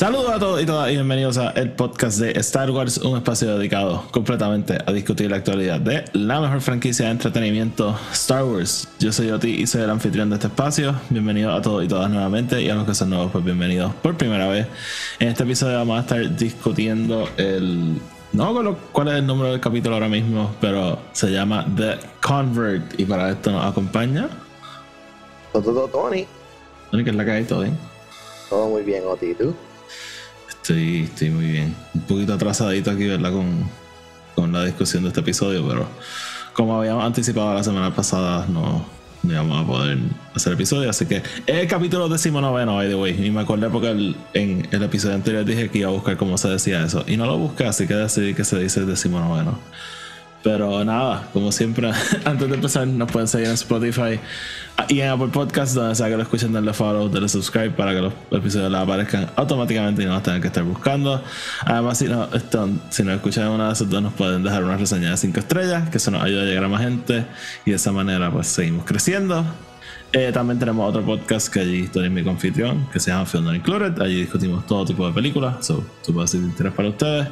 [0.00, 3.58] Saludos a todos y todas y bienvenidos a el podcast de Star Wars, un espacio
[3.58, 8.88] dedicado completamente a discutir la actualidad de la mejor franquicia de entretenimiento, Star Wars.
[8.98, 10.94] Yo soy Oti y soy el anfitrión de este espacio.
[11.10, 14.16] Bienvenidos a todos y todas nuevamente y a los que son nuevos, pues bienvenidos por
[14.16, 14.66] primera vez.
[15.18, 18.00] En este episodio vamos a estar discutiendo el...
[18.32, 22.98] No con cuál es el número del capítulo ahora mismo, pero se llama The Convert
[22.98, 24.30] y para esto nos acompaña...
[25.52, 26.26] Tony.
[26.90, 27.76] Tony, que es la que hay, todo bien.
[28.48, 29.54] Todo muy bien, Oti, ¿y tú?
[30.62, 31.74] Estoy, estoy muy bien.
[31.94, 33.32] Un poquito atrasadito aquí, ¿verdad?
[33.32, 33.46] Con,
[34.34, 35.88] con la discusión de este episodio, pero
[36.52, 38.84] como habíamos anticipado la semana pasada, no,
[39.22, 39.98] no íbamos a poder
[40.34, 40.90] hacer episodio.
[40.90, 43.26] Así que el capítulo decimonoveno, by the way.
[43.26, 46.36] Y me acordé porque el- en el episodio anterior dije que iba a buscar cómo
[46.38, 47.04] se decía eso.
[47.06, 49.58] Y no lo busqué, así que decidí que se dice decimonoveno.
[50.42, 51.90] Pero nada, como siempre,
[52.24, 54.18] antes de empezar, nos pueden seguir en Spotify
[54.88, 58.00] y en Apple Podcasts, donde sea que lo escuchen, darle follow, darle subscribe para que
[58.00, 61.22] los episodios les aparezcan automáticamente y no los tengan que estar buscando.
[61.64, 64.76] Además, si no, esto, si no escuchan una de esas dos, nos pueden dejar una
[64.76, 67.26] reseña de 5 estrellas, que eso nos ayuda a llegar a más gente
[67.66, 69.44] y de esa manera, pues seguimos creciendo.
[70.12, 73.54] Eh, también tenemos otro podcast que allí estoy en mi confitrión, que se llama Film
[73.54, 74.00] Included.
[74.00, 77.28] Allí discutimos todo tipo de películas, so, de interés para ustedes.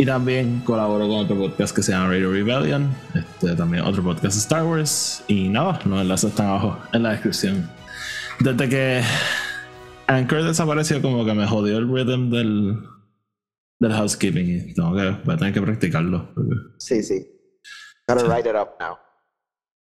[0.00, 4.34] Y también colaboro con otro podcast que se llama Radio Rebellion, este, también otro podcast
[4.34, 5.22] de Star Wars.
[5.28, 7.70] Y nada, los enlaces están abajo en la descripción.
[8.38, 9.02] Desde que
[10.06, 12.78] Anchor desapareció, como que me jodió el rhythm del,
[13.78, 14.70] del housekeeping.
[14.70, 16.32] Y tengo que, voy a tener que practicarlo.
[16.78, 17.26] Sí, sí.
[18.08, 18.96] Gotta write it up now.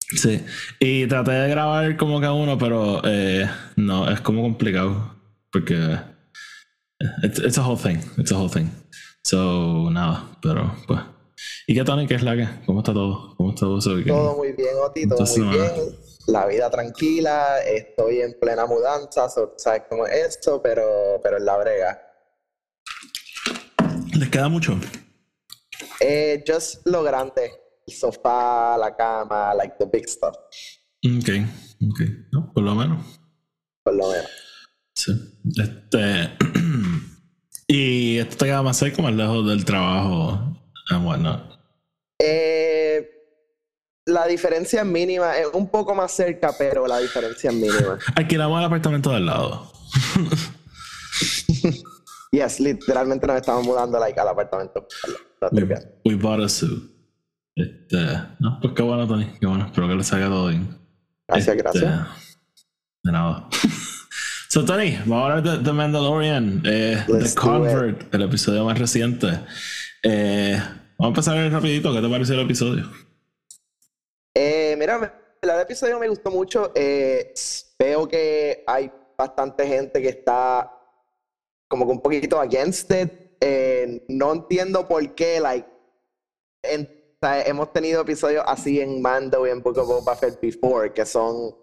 [0.00, 0.42] Sí,
[0.80, 3.46] y traté de grabar como que uno, pero eh,
[3.76, 5.14] no, es como complicado.
[5.52, 5.98] Porque
[7.22, 8.70] it's, it's a whole thing, it's a whole thing.
[9.26, 11.00] So, nada, pero pues.
[11.66, 12.06] ¿Y qué Tony?
[12.06, 12.46] ¿Qué es la que?
[12.64, 13.34] ¿Cómo está todo?
[13.36, 15.72] ¿Cómo está todo Todo muy bien, Oti, todo muy bien.
[16.28, 21.44] La vida tranquila, estoy en plena mudanza, so- sabes cómo es esto, pero, pero en
[21.44, 22.00] la brega.
[24.14, 24.78] ¿Les queda mucho?
[25.98, 27.50] Eh, just lo grande.
[27.84, 30.36] El sofá, la cama, like the big stuff,
[31.04, 31.28] Ok,
[31.90, 32.00] ok.
[32.30, 33.04] No, por lo menos.
[33.82, 34.30] por lo menos.
[34.94, 35.10] Sí.
[35.60, 36.30] Este.
[37.66, 40.40] y esto te queda más cerca, más lejos del trabajo.
[40.88, 41.58] And whatnot.
[42.18, 43.10] Eh,
[44.06, 47.98] la diferencia es mínima, es un poco más cerca, pero la diferencia es mínima.
[48.14, 49.72] Alquilamos el apartamento del lado.
[52.32, 54.86] Yes, literalmente nos estamos mudando like, al apartamento.
[55.52, 55.66] We,
[56.04, 56.82] we bought a suit.
[57.54, 57.96] Este,
[58.40, 59.26] no, pues qué bueno, Tony.
[59.40, 59.64] Qué bueno.
[59.66, 60.68] Espero que les salga todo bien.
[61.26, 62.08] Gracias, Este, gracias.
[63.02, 63.48] De nada.
[64.48, 69.28] so, Tony, vamos a hablar de The Mandalorian, eh, The Convert, el episodio más reciente.
[70.02, 70.56] Eh,
[70.98, 71.92] vamos a empezar rapidito.
[71.92, 72.90] ¿Qué te pareció el episodio?
[74.34, 75.12] Eh, mira,
[75.42, 76.72] el episodio me gustó mucho.
[76.74, 77.32] Eh,
[77.78, 80.70] veo que hay bastante gente que está
[81.68, 83.10] como que un poquito against it.
[83.40, 85.68] Eh, no entiendo por qué, like,
[86.62, 90.38] en- o sea, hemos tenido episodios así en Mando y en Book of Boba Fett
[90.40, 91.54] before, que son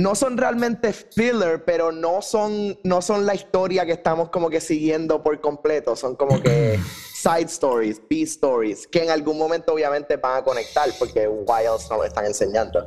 [0.00, 4.60] no son realmente filler, pero no son, no son la historia que estamos como que
[4.60, 5.94] siguiendo por completo.
[5.94, 6.78] Son como que
[7.14, 11.86] side stories, B stories, que en algún momento obviamente van a conectar porque why else
[11.90, 12.86] no lo están enseñando.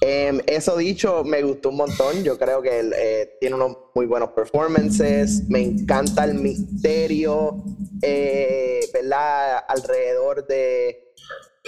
[0.00, 2.24] Em, eso dicho, me gustó un montón.
[2.24, 5.48] Yo creo que eh, tiene unos muy buenos performances.
[5.48, 7.62] Me encanta el misterio,
[8.02, 9.64] eh, ¿verdad?
[9.68, 11.03] Alrededor de,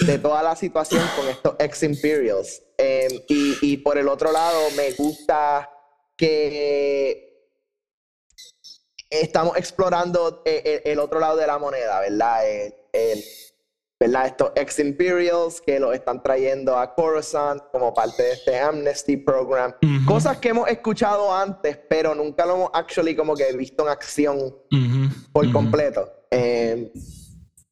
[0.04, 2.62] de toda la situación con estos ex-Imperials.
[2.78, 5.70] Em, y, y por el otro lado, me gusta
[6.16, 7.48] que
[9.10, 12.48] estamos explorando eh, el, el otro lado de la moneda, ¿verdad?
[12.48, 13.24] El- el-
[13.98, 14.26] ¿verdad?
[14.26, 19.74] Estos ex-Imperials que los están trayendo a Coruscant como parte de este Amnesty Program.
[20.06, 24.54] Cosas que hemos escuchado antes, pero nunca lo hemos actually como que visto en acción
[25.32, 26.12] por completo.
[26.30, 26.92] Eh,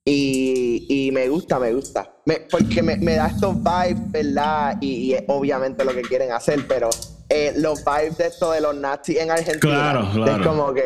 [0.05, 2.11] y, y me gusta, me gusta.
[2.27, 4.77] Me- porque me, me da estos vibes, ¿verdad?
[4.81, 6.91] Y, y obviamente lo que quieren hacer, pero
[7.29, 9.59] eh, los vibes de esto de los nazis en Argentina.
[9.61, 10.43] Claro, claro.
[10.43, 10.85] Es como que.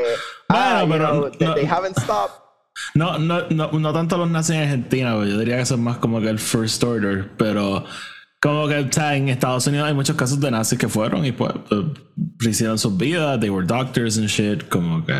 [0.48, 2.34] ah, Bueno, pero know, no- they haven't stopped.
[2.94, 5.98] No, no, no, no tanto los nazis en Argentina, yo diría que eso es más
[5.98, 7.84] como que el first order, pero
[8.40, 11.32] como que o sea, en Estados Unidos hay muchos casos de nazis que fueron y
[11.32, 11.84] pues eh,
[12.48, 15.12] hicieron sus vidas, they were doctors and shit, como que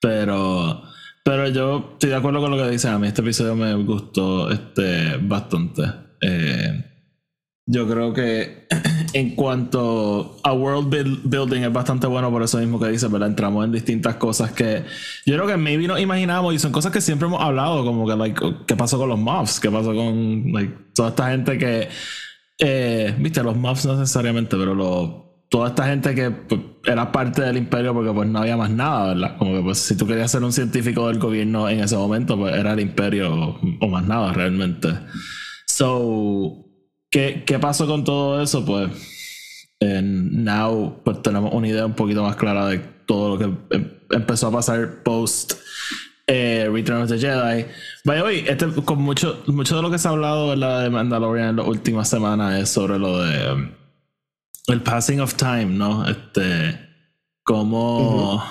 [0.00, 0.82] Pero,
[1.28, 2.90] pero yo estoy de acuerdo con lo que dicen.
[2.90, 5.82] A mí este episodio me gustó este, bastante.
[6.22, 6.82] Eh,
[7.66, 8.66] yo creo que
[9.12, 10.88] en cuanto a world
[11.24, 13.28] building es bastante bueno por eso mismo que dice, ¿verdad?
[13.28, 14.84] Entramos en distintas cosas que
[15.26, 18.34] yo creo que maybe nos imaginamos y son cosas que siempre hemos hablado, como que,
[18.66, 19.60] ¿qué pasó con los muffs?
[19.60, 20.50] ¿Qué pasó con,
[20.94, 21.88] toda esta gente que,
[22.58, 27.42] eh, viste, los muffs no necesariamente, pero lo, toda esta gente que pues, era parte
[27.42, 29.36] del imperio porque pues no había más nada, ¿verdad?
[29.38, 32.54] Como que pues si tú querías ser un científico del gobierno en ese momento, pues
[32.54, 34.88] era el imperio o, o más nada realmente.
[35.66, 36.66] So,
[37.10, 38.64] ¿qué, ¿qué pasó con todo eso?
[38.64, 38.90] Pues
[39.80, 43.90] en Now pues tenemos una idea un poquito más clara de todo lo que em,
[44.10, 45.54] empezó a pasar post
[46.26, 47.64] eh, Return of the Jedi.
[48.04, 51.56] Vaya, hoy, este, con mucho, mucho de lo que se ha hablado de Mandalorian en
[51.56, 53.77] las últimas semanas es sobre lo de
[54.68, 56.06] el passing of time, ¿no?
[56.06, 56.78] Este,
[57.42, 58.42] como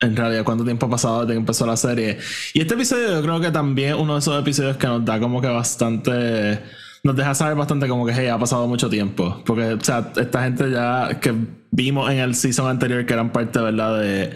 [0.00, 2.18] en realidad cuánto tiempo ha pasado desde que empezó la serie.
[2.54, 5.40] Y este episodio yo creo que también uno de esos episodios que nos da como
[5.40, 6.60] que bastante
[7.04, 9.42] nos deja saber bastante como que hey, ha pasado mucho tiempo.
[9.46, 11.34] Porque, o sea, esta gente ya que
[11.70, 14.00] vimos en el season anterior que eran parte, ¿verdad?
[14.00, 14.34] De.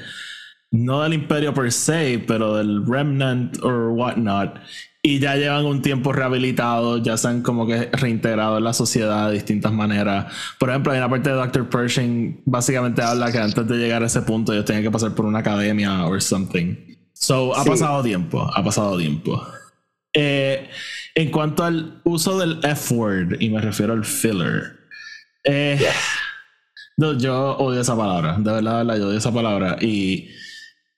[0.70, 4.58] No del imperio per se, pero del remnant or whatnot.
[5.04, 9.28] Y ya llevan un tiempo rehabilitados, ya se han como que reintegrado en la sociedad
[9.28, 10.32] de distintas maneras.
[10.60, 11.68] Por ejemplo, hay una parte de Dr.
[11.68, 15.26] Pershing, básicamente habla que antes de llegar a ese punto ellos tenían que pasar por
[15.26, 16.76] una academia or something.
[17.14, 19.44] So, ha pasado tiempo, ha pasado tiempo.
[20.12, 20.68] Eh,
[21.16, 24.78] en cuanto al uso del F-word, y me refiero al filler,
[25.42, 25.84] eh,
[26.96, 29.78] no, yo odio esa palabra, de verdad, yo odio esa palabra.
[29.80, 30.30] Y,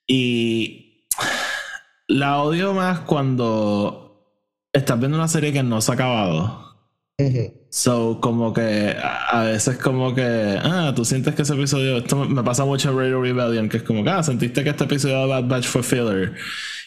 [0.05, 0.84] y
[2.07, 4.05] la odio más cuando
[4.71, 6.65] estás viendo una serie que no se ha acabado.
[7.69, 12.43] So, como que a veces como que, ah, tú sientes que ese episodio, esto me
[12.43, 15.27] pasa mucho en Radio Rebellion, que es como que, ah, sentiste que este episodio de
[15.27, 16.35] Bad Batch fue filler.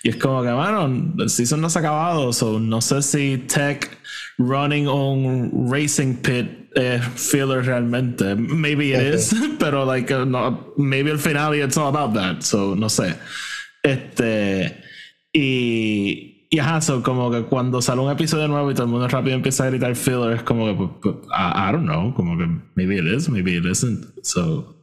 [0.03, 3.39] Y es como que, bueno, el season no se ha acabado, so no sé si
[3.39, 3.99] Tech
[4.39, 8.35] running on Racing Pit es filler realmente.
[8.35, 12.89] Maybe it is, pero like, no, maybe el final it's all about that, so no
[12.89, 13.15] sé.
[13.83, 14.77] Este,
[15.33, 19.37] y y ajá, como que cuando sale un episodio nuevo y todo el mundo rápido
[19.37, 22.97] empieza a gritar filler, es como que, pues, pues, I, don't know, como que maybe
[22.97, 24.07] it is, maybe it isn't.
[24.23, 24.75] So,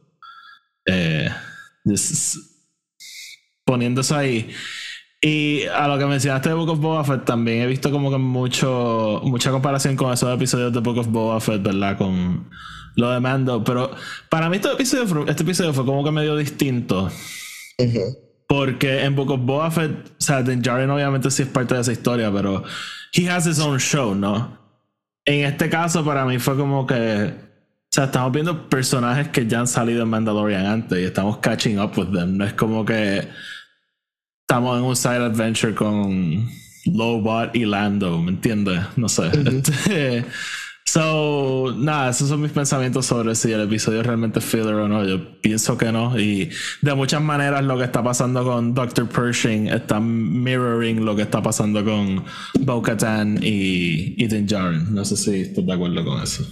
[0.86, 1.28] eh,
[3.64, 4.48] poniendo eso ahí.
[5.20, 8.18] Y a lo que mencionaste de Book of Boba Fett, también he visto como que
[8.18, 11.98] mucho, mucha comparación con esos episodios de Book of Boba Fett, ¿verdad?
[11.98, 12.48] Con
[12.94, 13.64] lo de Mando.
[13.64, 13.90] Pero
[14.30, 17.10] para mí este episodio fue, este episodio fue como que medio distinto.
[18.46, 21.80] Porque en Book of Boba Fett, o sea, Din Djarin obviamente sí es parte de
[21.80, 22.62] esa historia, pero
[23.12, 24.56] he has his own show, ¿no?
[25.24, 26.94] En este caso, para mí fue como que.
[26.94, 31.80] O sea, estamos viendo personajes que ya han salido en Mandalorian antes y estamos catching
[31.80, 32.36] up with them.
[32.36, 33.26] No es como que
[34.42, 36.48] estamos en un side adventure con
[36.84, 38.80] Lobot y Lando, ¿me entiendes?
[38.96, 39.30] No sé.
[40.88, 45.04] So, nada, esos son mis pensamientos sobre si el episodio es realmente filler o no.
[45.04, 46.18] Yo pienso que no.
[46.18, 46.48] Y
[46.80, 49.08] de muchas maneras lo que está pasando con Dr.
[49.08, 52.24] Pershing está mirroring lo que está pasando con
[52.60, 54.94] Bo-Katan y Ethan Jaren.
[54.94, 56.44] No sé si estás de acuerdo con eso.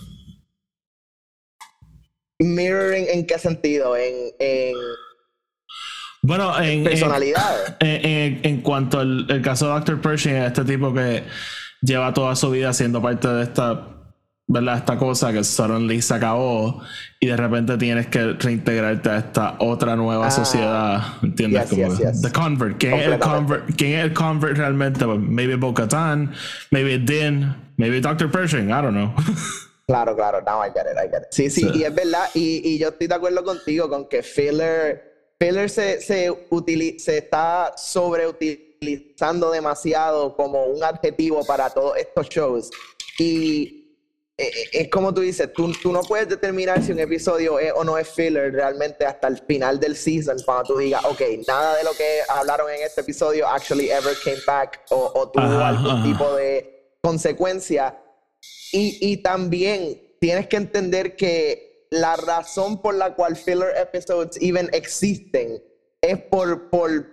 [2.40, 3.96] ¿Mirroring en qué sentido?
[3.96, 4.74] En.
[6.22, 6.82] Bueno, en.
[6.82, 7.78] Personalidad.
[7.80, 10.00] En, en, cuanto al el caso de Dr.
[10.00, 11.22] Pershing, este tipo que
[11.82, 13.93] lleva toda su vida siendo parte de esta
[14.46, 14.78] ¿verdad?
[14.78, 16.82] Esta cosa que suddenly se acabó
[17.18, 21.70] y de repente tienes que reintegrarte a esta otra nueva ah, sociedad, ¿entiendes?
[21.70, 22.78] Como The Convert.
[22.78, 23.64] ¿Quién es el convert?
[23.76, 25.04] ¿Quién es el convert realmente?
[25.04, 26.32] Pues, maybe Bo-Katan,
[26.70, 28.30] maybe Din, maybe Dr.
[28.30, 29.14] Pershing, I don't know.
[29.86, 31.28] claro, claro, now I get it, I get it.
[31.30, 35.32] Sí, sí, y es verdad, y, y, yo estoy de acuerdo contigo con que filler,
[35.38, 36.30] filler se, se,
[36.98, 42.70] se está sobreutilizando demasiado como un adjetivo para todos estos shows.
[43.18, 43.83] Y
[44.36, 47.96] es como tú dices, tú, tú, no puedes determinar si un episodio es o no
[47.96, 51.92] es filler realmente hasta el final del season, cuando tú digas, ok, nada de lo
[51.92, 57.96] que hablaron en este episodio actually ever came back o, tuvo algún tipo de consecuencia.
[58.72, 64.68] Y, y también tienes que entender que la razón por la cual filler episodes even
[64.72, 65.62] existen
[66.00, 67.06] es por, por,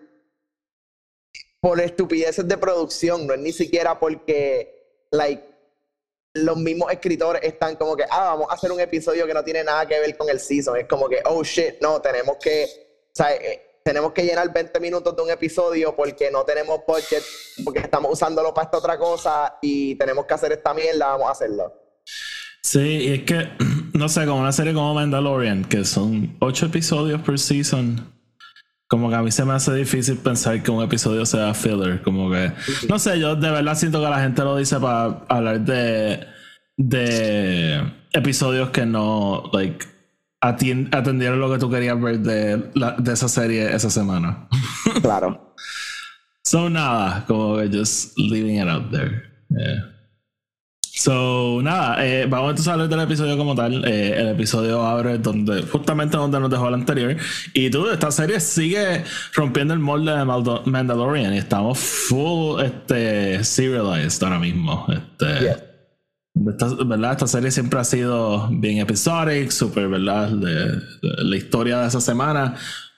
[1.61, 5.50] por estupideces de producción, no es ni siquiera porque, like,
[6.33, 9.63] los mismos escritores están como que, ah, vamos a hacer un episodio que no tiene
[9.63, 10.77] nada que ver con el season.
[10.77, 14.79] Es como que, oh shit, no, tenemos que, o sea, eh, tenemos que llenar 20
[14.79, 17.23] minutos de un episodio porque no tenemos budget,
[17.63, 21.31] porque estamos usándolo para esta otra cosa y tenemos que hacer esta mierda, vamos a
[21.31, 21.73] hacerlo.
[22.61, 23.49] Sí, y es que,
[23.93, 28.13] no sé, como una serie como Mandalorian, que son 8 episodios por season,
[28.91, 32.01] como que a mí se me hace difícil pensar que un episodio sea filler.
[32.01, 32.51] Como que,
[32.89, 36.27] no sé, yo de verdad siento que la gente lo dice para hablar de,
[36.75, 39.85] de episodios que no, like,
[40.41, 44.49] atendieron lo que tú querías ver de, de esa serie esa semana.
[45.01, 45.55] Claro.
[46.43, 49.23] so nada, como que just leaving it out there.
[51.03, 53.83] So, nada, eh, vamos entonces a hablar del episodio como tal.
[53.85, 57.17] Eh, el episodio abre donde, justamente donde nos dejó el anterior.
[57.55, 59.03] Y tú, esta serie sigue
[59.33, 64.85] rompiendo el molde de Mandalorian y estamos full este, serialized ahora mismo.
[64.89, 65.57] Este,
[66.47, 67.13] esta, ¿verdad?
[67.13, 70.29] Esta serie siempre ha sido bien episodic, super, ¿verdad?
[70.29, 72.55] De, la historia de esa semana.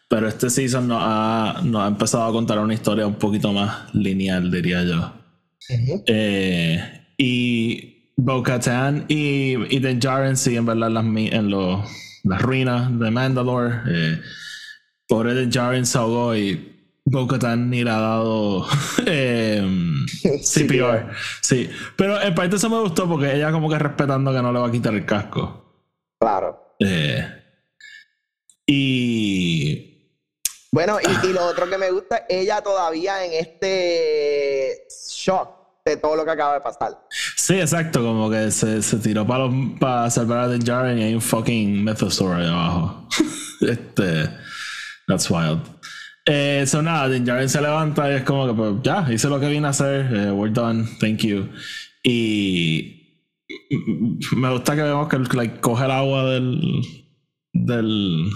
[0.09, 4.51] Pero este season nos ha, ha empezado a contar una historia un poquito más lineal,
[4.51, 5.13] diría yo.
[6.05, 10.89] eh, y Bo-Katan y, y The Jaren siguen ¿verdad?
[10.89, 11.89] Las, en los,
[12.23, 13.75] las ruinas de Mandalore.
[13.89, 14.21] Eh,
[15.07, 16.73] pobre The Jaren se ahogó y
[17.05, 18.65] Bo-Katan ni le ha dado
[19.05, 19.65] eh,
[20.41, 21.11] CPR.
[21.41, 24.59] Sí, pero en parte eso me gustó porque ella como que respetando que no le
[24.59, 25.63] va a quitar el casco.
[26.19, 26.75] Claro.
[26.79, 27.27] Eh,
[28.65, 29.89] y...
[30.71, 36.15] Bueno, y, y, lo otro que me gusta, ella todavía en este shock de todo
[36.15, 36.97] lo que acaba de pasar.
[37.43, 41.13] Sí, exacto, como que se, se tiró para, para salvar a The Jaren y hay
[41.13, 43.05] un fucking Mythosaur ahí abajo.
[43.59, 44.29] este.
[45.09, 45.59] That's wild.
[46.25, 49.41] Eh, so nada, The Jaren se levanta y es como que, pues ya, hice lo
[49.41, 51.49] que vine a hacer, eh, we're done, thank you.
[52.01, 53.27] Y.
[54.37, 56.81] Me gusta que vemos que like, coge el agua del.
[57.51, 58.29] del.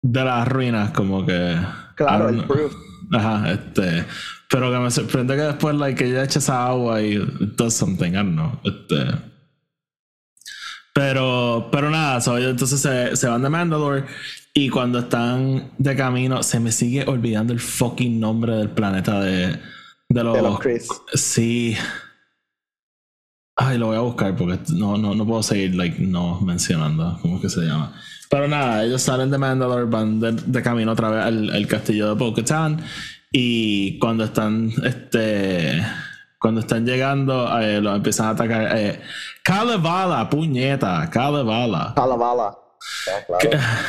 [0.00, 1.56] de las ruinas, como que.
[1.96, 2.72] Claro, el proof.
[3.12, 4.04] Ajá, este.
[4.48, 7.16] Pero que me sorprende que después, like, ella echa esa agua y
[7.56, 8.60] does something, I don't know.
[8.64, 8.96] Este.
[10.94, 14.04] Pero, pero nada, so, entonces se, se, van de Mandalore
[14.54, 19.58] y cuando están de camino, se me sigue olvidando el fucking nombre del planeta de,
[20.08, 20.34] de los.
[20.34, 20.88] De los Chris.
[21.12, 21.76] Sí.
[23.56, 27.36] Ay, lo voy a buscar porque no, no, no puedo seguir like, no mencionando cómo
[27.36, 27.92] es que se llama.
[28.30, 32.08] Pero nada, ellos salen de Mandalore, van de, de camino otra vez al, al castillo
[32.08, 32.82] de Bo-Katan
[33.32, 35.82] y cuando están, este,
[36.38, 38.76] cuando están llegando, eh, los empiezan a atacar.
[38.76, 39.00] Eh,
[39.42, 41.92] Kalevala, puñeta, Kalevala.
[41.94, 42.56] Kalevala.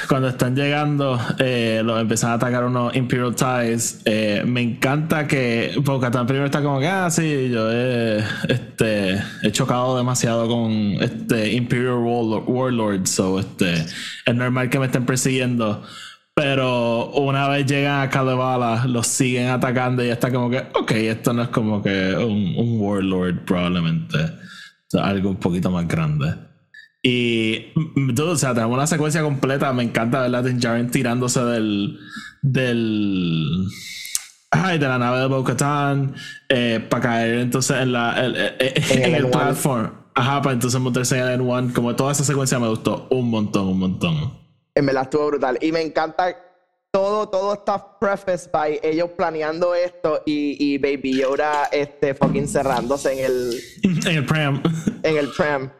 [0.07, 4.01] Cuando están llegando, eh, los empiezan a atacar unos Imperial Ties.
[4.05, 9.51] Eh, me encanta que Bocatan primero está como que, ah, sí, yo he, este, he
[9.51, 13.73] chocado demasiado con este Imperial Warlord, so este,
[14.25, 15.83] es normal que me estén persiguiendo.
[16.37, 21.33] Pero una vez llegan a Kalevala, los siguen atacando y está como que, ok, esto
[21.33, 24.19] no es como que un, un warlord probablemente.
[25.01, 26.35] algo un poquito más grande.
[27.01, 27.73] Y,
[28.15, 29.73] tú, o sea, tenemos una secuencia completa.
[29.73, 31.97] Me encanta ver a Jaren tirándose del.
[32.43, 33.67] del.
[34.51, 36.13] Ay, de la nave de Bo-Katan
[36.49, 39.91] eh, para caer entonces en la en, el, platform.
[40.13, 41.73] Ajá, para entonces montarse en el N1.
[41.73, 44.46] Como toda esa secuencia me gustó un montón, un montón
[44.77, 45.57] en verdad estuvo brutal.
[45.61, 46.35] Y me encanta
[46.91, 53.13] todo, todo está preface by ellos planeando esto y, y Baby Yoda este fucking cerrándose
[53.13, 53.59] en el
[54.05, 54.63] en el pram.
[55.03, 55.71] en el pram.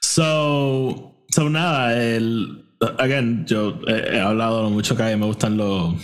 [0.00, 2.64] So so nada el
[2.98, 5.94] again yo he, hablado mucho que me gustan los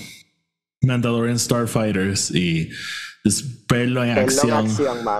[0.83, 2.71] Mandalorian Starfighters y
[3.69, 4.67] verlo en acción,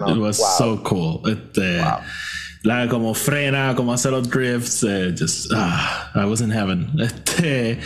[0.09, 1.23] it was so cool.
[1.27, 1.81] Este
[2.65, 6.91] la como frena, como hace los drifts, eh, just, ah, I was in heaven.
[6.99, 7.79] Este,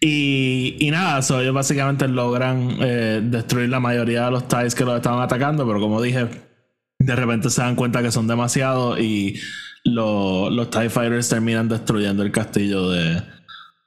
[0.00, 4.96] y, y nada, ellos básicamente logran eh, destruir la mayoría de los TIEs que los
[4.96, 6.26] estaban atacando, pero como dije,
[6.98, 9.40] de repente se dan cuenta que son demasiados y
[9.84, 13.22] los TIE Fighters terminan destruyendo el castillo de,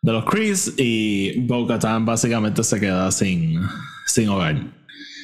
[0.02, 3.60] de los Krees y Bo-Katan básicamente se queda sin,
[4.08, 4.56] sin hogar.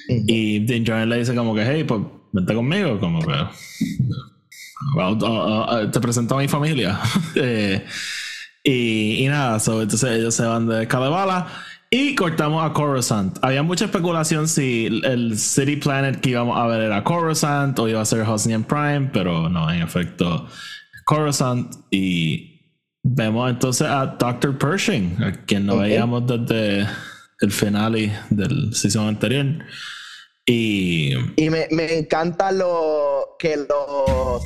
[0.07, 2.01] Y Din Djarin le dice como que, hey, pues
[2.33, 3.33] vente conmigo, como que
[5.91, 6.99] te presento a mi familia.
[7.35, 7.85] Eh,
[8.63, 11.47] y, y, nada, entonces ellos se van de Kalevala
[11.93, 13.37] y cortamos a Coruscant.
[13.41, 17.99] Había mucha especulación si el City Planet que íbamos a ver era Coruscant o iba
[17.99, 20.47] a ser Hosnian Prime, pero no, en efecto,
[21.03, 21.75] Coruscant.
[21.89, 22.61] Y
[23.03, 24.57] vemos entonces a Dr.
[24.57, 26.87] Pershing, a quien no veíamos desde
[27.41, 29.65] el finale del season anterior.
[30.45, 34.41] Y, y me, me encanta lo que los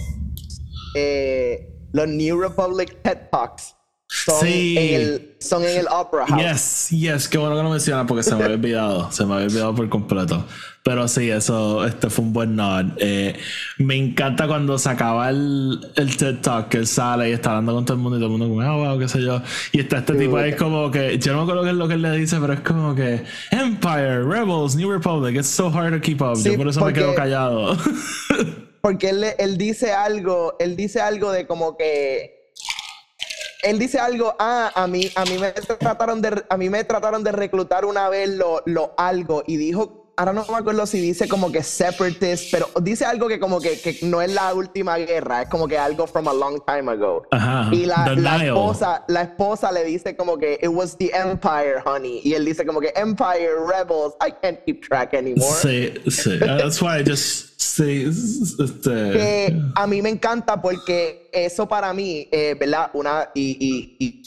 [0.95, 3.75] eh, los New Republic Pet Talks
[4.07, 6.41] son en, el, son en el Opera House.
[6.41, 9.47] Yes, yes, qué bueno que lo mencionas porque se me había olvidado, se me había
[9.47, 10.45] olvidado por completo.
[10.83, 12.85] Pero sí, eso este fue un buen nod.
[12.97, 13.35] Eh,
[13.79, 17.73] me encanta cuando se acaba el, el TED Talk, que él sale y está hablando
[17.73, 19.41] con todo el mundo y todo el mundo como, ah, wow, qué sé yo.
[19.71, 21.95] Y está este tipo ahí como que, yo no me acuerdo qué es lo que
[21.95, 25.99] él le dice, pero es como que Empire, Rebels, New Republic, it's so hard to
[25.99, 26.35] keep up.
[26.35, 27.75] Sí, yo por eso porque- me quedo callado.
[28.85, 32.51] Porque él, él dice algo, él dice algo de como que
[33.63, 37.23] él dice algo, ah, a mí, a mí me trataron de, a mí me trataron
[37.23, 41.27] de reclutar una vez lo, lo algo y dijo, ahora no me acuerdo si dice
[41.27, 45.43] como que separatist, pero dice algo que como que, que no es la última guerra,
[45.43, 47.23] es como que algo from a long time ago.
[47.31, 47.69] Ajá.
[47.73, 52.21] Y la, la esposa, la esposa le dice como que it was the Empire, honey.
[52.23, 55.55] Y él dice como que Empire, Rebels, I can't keep track anymore.
[55.61, 56.39] Sí, sí.
[56.39, 62.27] That's why I just sí, este, que a mí me encanta porque eso para mí,
[62.31, 62.89] eh, ¿verdad?
[62.93, 64.21] Una, y, y- y,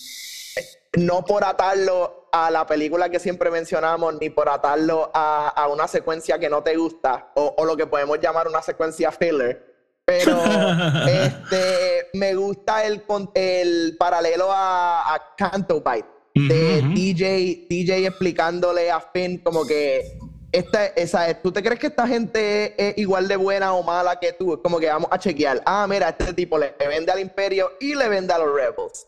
[0.59, 0.65] eh,
[1.01, 5.89] no por atarlo a la película que siempre mencionamos, ni por atarlo a, a una
[5.89, 9.67] secuencia que no te gusta, o, o lo que podemos llamar una secuencia filler.
[10.05, 10.39] Pero
[11.07, 13.05] este, me gusta el,
[13.35, 16.83] el paralelo a, a Canto Bite de.
[16.95, 20.19] DJ, DJ explicándole a Finn como que
[20.53, 24.33] esta, esa, ¿tú te crees que esta gente es igual de buena o mala que
[24.33, 24.61] tú?
[24.63, 25.63] Como que vamos a chequear.
[25.67, 29.07] Ah, mira, este tipo le vende al Imperio y le vende a los Rebels.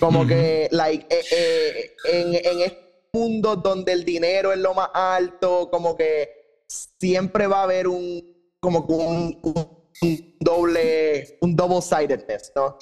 [0.00, 4.90] Como que, like, eh, eh, en, en este mundo donde el dinero es lo más
[4.94, 6.28] alto, como que
[6.66, 8.22] siempre va a haber un,
[8.60, 12.76] como un- un doble, un double-sidedness, ¿no?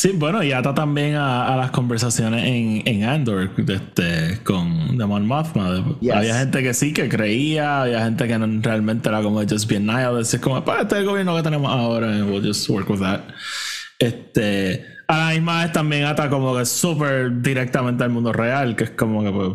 [0.00, 5.26] Sí, bueno, y ata también a, a las conversaciones en, en Andor este, con Demon
[5.26, 5.98] Mothma.
[6.00, 6.14] Yes.
[6.14, 9.84] Había gente que sí, que creía, había gente que no, realmente era como just being
[9.84, 10.32] nihilist.
[10.32, 13.00] Es como, pues este es el gobierno que tenemos ahora, and we'll just work with
[13.00, 13.20] that.
[13.98, 18.84] Este, a la misma vez también ata como que súper directamente al mundo real, que
[18.84, 19.50] es como que, pues,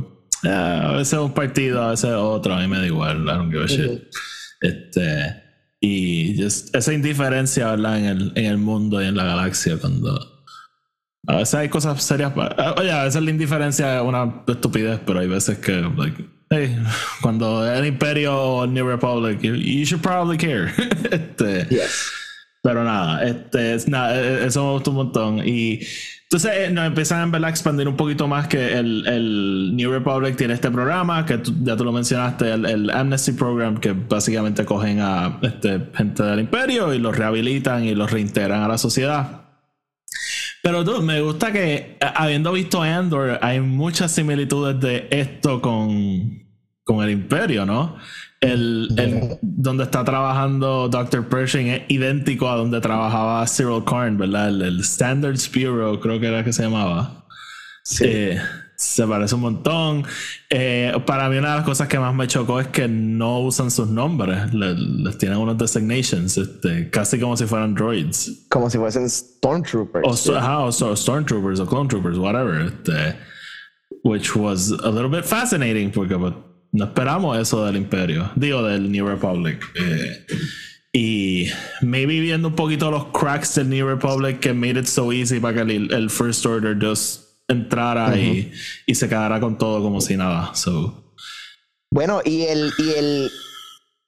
[0.53, 3.51] ah, a veces un partido, a veces otro, a mí me da igual, I don't
[3.51, 4.03] give a shit.
[4.61, 5.43] Este,
[5.79, 7.97] y just esa indiferencia, ¿verdad?
[7.97, 10.34] En el, en el mundo y en la galaxia, cuando.
[11.27, 12.31] A veces hay cosas serias.
[12.33, 16.77] pa- Oye, a veces la indiferencia es una estupidez, pero hay veces que, like, hey,
[17.21, 20.71] cuando el Imperio o el New Republic, you, should probably care.
[21.11, 22.11] este, Yes.
[22.61, 25.41] pero nada, este, es- nada, eh, eso me gustó un montón.
[25.47, 25.79] Y
[26.23, 29.91] entonces eh, nos empiezan en verdad a expandir un poquito más que el, el New
[29.91, 33.93] Republic tiene este programa, que tú- ya tú lo mencionaste, el, el Amnesty Program, que
[33.93, 38.77] básicamente cogen a este, gente del imperio y los rehabilitan y los reintegran a la
[38.77, 39.41] sociedad.
[40.65, 46.43] Pero tú, me gusta que, habiendo visto Andor, hay muchas similitudes de esto con,
[46.83, 47.97] con el Imperio, ¿no?
[48.41, 51.29] El, el- donde está trabajando Dr.
[51.29, 54.49] Pershing es idéntico a donde trabajaba Cyril Karn, ¿verdad?
[54.49, 57.27] El, el Standards Bureau, creo que era que se llamaba.
[58.01, 58.39] Eh,
[58.77, 60.03] se parece un montón.
[60.49, 63.71] Eh, para mí una de las cosas que más me chocó es que no usan
[63.71, 64.53] sus nombres.
[64.53, 68.45] Le- les tienen unos designations, este, casi como si fueran droids.
[68.49, 70.27] Como si fuesen Stormtroopers.
[70.27, 72.61] O, ajá, o sto- Stormtroopers o Clone Troopers, whatever.
[72.61, 73.15] Este,
[74.03, 76.33] which was a little bit fascinating porque pues,
[76.71, 79.63] no esperamos eso del Imperio, digo del New Republic.
[79.75, 80.25] Eh,
[80.93, 81.47] y
[81.81, 85.55] maybe viendo un poquito los cracks del New Republic que made it so easy para
[85.55, 88.51] que el, el First Order just entrara y,
[88.85, 90.53] y se quedara con todo como si nada.
[90.55, 91.13] So,
[91.91, 93.31] Bueno, y el, y el,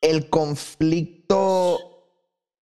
[0.02, 1.80] el conflicto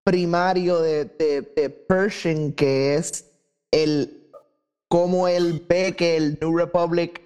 [0.04, 3.26] primario de, de, de Pershing, que es
[3.72, 4.30] el
[4.88, 7.22] cómo él ve que el New Republic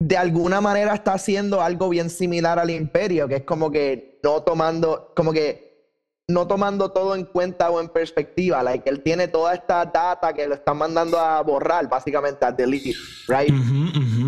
[0.00, 4.42] de alguna manera está haciendo algo bien similar al imperio, que es como que no
[4.42, 5.69] tomando, como que
[6.32, 10.46] no tomando todo en cuenta o en perspectiva, like él tiene toda esta data que
[10.46, 12.94] lo están mandando a borrar, básicamente a delete,
[13.28, 13.52] right?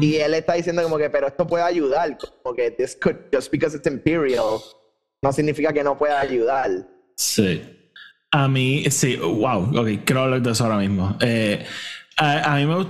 [0.01, 3.51] Y él está diciendo como que, pero esto puede ayudar, como que this could, just
[3.51, 4.61] because it's imperial,
[5.23, 6.71] no significa que no pueda ayudar.
[7.17, 7.63] Sí.
[8.31, 11.17] A mí, sí, wow, ok, quiero hablar de eso ahora mismo.
[11.21, 11.65] Eh,
[12.17, 12.87] a, a mí me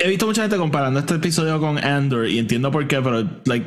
[0.00, 3.66] He visto mucha gente comparando este episodio con Andor y entiendo por qué, pero like,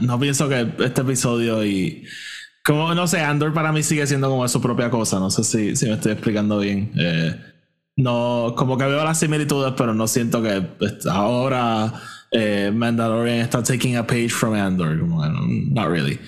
[0.00, 2.06] no pienso que este episodio y.
[2.68, 5.18] Como, no sé, Andor para mí sigue siendo como su propia cosa.
[5.18, 6.92] No sé si, si me estoy explicando bien.
[6.98, 7.34] Eh,
[7.96, 11.94] no, como que veo las similitudes, pero no siento que pues, ahora
[12.30, 15.00] eh, Mandalorian está taking a page from Andor.
[15.00, 16.18] Como, que no, not really.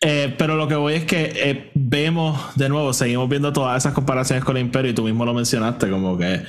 [0.00, 3.92] Eh, pero lo que voy es que eh, vemos de nuevo, seguimos viendo todas esas
[3.92, 6.42] comparaciones con el Imperio y tú mismo lo mencionaste, como que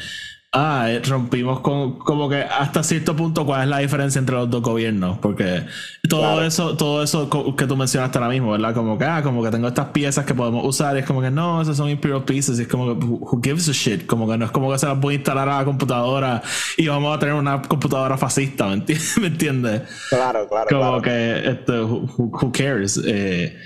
[0.53, 4.49] ah, eh, rompimos con como que hasta cierto punto cuál es la diferencia entre los
[4.49, 5.65] dos gobiernos, porque
[6.07, 8.73] todo eso, todo eso que tú mencionaste ahora mismo, ¿verdad?
[8.73, 11.31] Como que, ah, como que tengo estas piezas que podemos usar y es como que
[11.31, 14.05] no, esas son Imperial Pieces y es como que, who gives a shit?
[14.05, 16.41] Como que no es como que se las voy a instalar a la computadora
[16.77, 18.75] y vamos a tener una computadora fascista, ¿me,
[19.27, 19.81] entiendes?
[20.09, 20.67] Claro, claro.
[20.69, 23.01] Como que, este, who, cares?
[23.05, 23.57] Eh,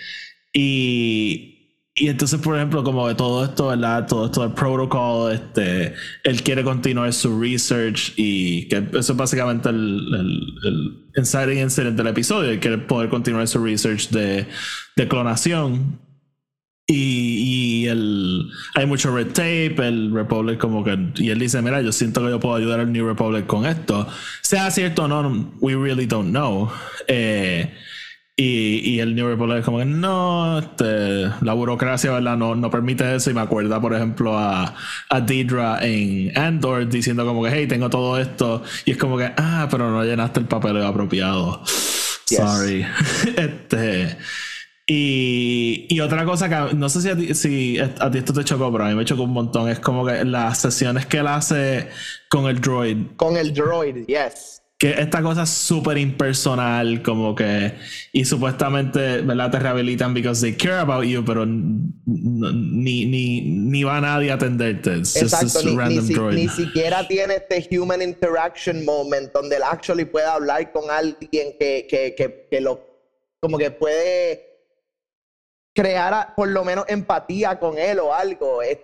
[0.53, 1.56] y
[1.99, 4.07] y entonces, por ejemplo, como de todo esto, ¿verdad?
[4.07, 9.69] Todo esto del protocol, este, él quiere continuar su research y que eso es básicamente
[9.69, 9.75] el,
[10.13, 12.51] el, el inciting incident del episodio.
[12.51, 14.45] Él quiere poder continuar su research de,
[14.95, 15.99] de clonación.
[16.89, 21.81] Y, y el, hay mucho red tape, el Republic como que, y él dice, mira,
[21.81, 24.07] yo siento que yo puedo ayudar al New Republic con esto.
[24.41, 26.71] Sea cierto o no, we really don't know.
[27.07, 27.73] Eh,
[28.39, 32.37] y, y, el New Republic es como que no, este, la burocracia ¿verdad?
[32.37, 33.31] No, no permite eso.
[33.31, 34.75] Y me acuerda, por ejemplo, a,
[35.09, 38.61] a Deidre en Andor diciendo como que, hey, tengo todo esto.
[38.85, 41.63] Y es como que, ah, pero no llenaste el papel apropiado.
[41.65, 42.85] Sorry.
[43.37, 44.15] este.
[44.85, 48.43] Y, y, otra cosa que no sé si a, ti, si a ti esto te
[48.43, 49.67] chocó, pero a mí me chocó un montón.
[49.67, 51.89] Es como que las sesiones que él hace
[52.29, 52.97] con el droid.
[53.17, 57.73] Con el droid, yes que esta cosa es súper impersonal, como que,
[58.11, 59.49] y supuestamente, ¿verdad?
[59.49, 64.93] Te rehabilitan because they care about you, pero ni, ni, ni va nadie a atenderte.
[64.93, 65.63] Exacto,
[66.31, 71.87] ni, siquiera tiene este human interaction moment donde él actually puede hablar con alguien que,
[71.89, 72.79] que, que, que lo,
[73.39, 74.43] como que puede
[75.73, 78.61] crear por lo menos empatía con él o algo.
[78.61, 78.77] es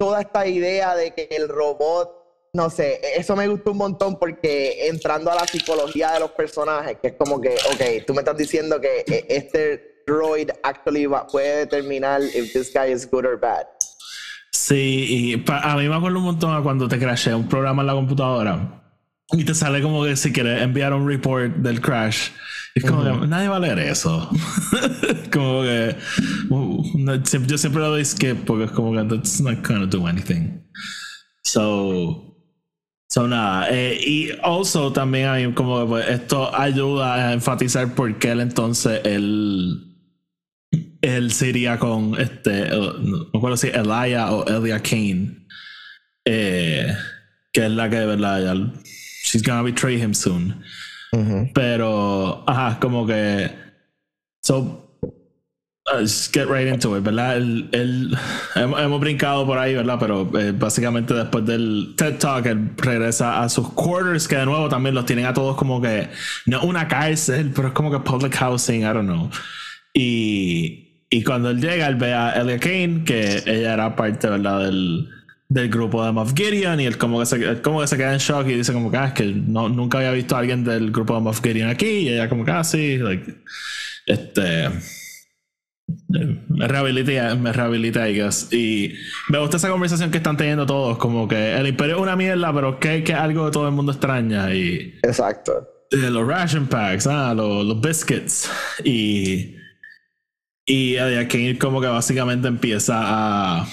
[0.00, 2.15] toda esta idea de que el robot
[2.56, 6.96] no sé, eso me gustó un montón porque entrando a la psicología de los personajes,
[7.00, 11.66] que es como que, ok, tú me estás diciendo que eh, este droid actually puede
[11.66, 13.66] determinar if this guy is good or bad.
[14.52, 17.92] Sí, y a mí me acuerdo un montón cuando te crashea un programa en la
[17.92, 18.82] computadora
[19.32, 22.30] y te sale como que si quieres enviar un report del crash.
[22.74, 24.30] Es como que nadie va a leer eso.
[25.32, 25.94] como que
[27.46, 30.62] yo siempre lo doy skip porque es como que that's not gonna do anything.
[31.42, 32.35] So,
[33.08, 38.32] So nada, eh, y also también hay como pues, esto ayuda a enfatizar por qué
[38.32, 39.96] él entonces él,
[41.00, 45.46] él sería con este, no me acuerdo si Elia o Elia Kane,
[46.24, 46.96] eh,
[47.52, 48.72] que es la que de verdad ya,
[49.22, 50.62] she's gonna betray him soon.
[51.54, 53.50] Pero, ajá, como que,
[54.42, 54.85] so
[55.94, 57.36] Let's get right into it, ¿verdad?
[57.36, 58.18] El,
[58.56, 59.98] hemos, brincado por ahí, ¿verdad?
[60.00, 64.68] Pero eh, básicamente después del TED Talk, él regresa a sus quarters, que de nuevo
[64.68, 66.08] también los tienen a todos como que,
[66.46, 69.30] no una cárcel, pero es como que public housing, I don't know.
[69.94, 74.64] Y, y cuando él llega, él ve a Elia Kane, que ella era parte, ¿verdad?
[74.64, 75.08] Del,
[75.48, 78.18] del grupo de Moff Gideon, y él como que, se, como que se queda en
[78.18, 80.90] shock y dice como que, ah, es que no, nunca había visto a alguien del
[80.90, 83.36] grupo de Moff Gideon aquí, y ella como que, ah, sí, like,
[84.06, 84.68] este
[86.08, 88.94] me rehabilita, me rehabilita, Y
[89.28, 92.52] me gusta esa conversación que están teniendo todos, como que el imperio es una mierda,
[92.52, 94.52] pero que, que algo que todo el mundo extraña.
[94.54, 95.68] Y, Exacto.
[95.90, 98.50] los ration packs, ah, los, los biscuits.
[98.84, 99.56] Y,
[100.64, 103.66] y aquí como que básicamente empieza a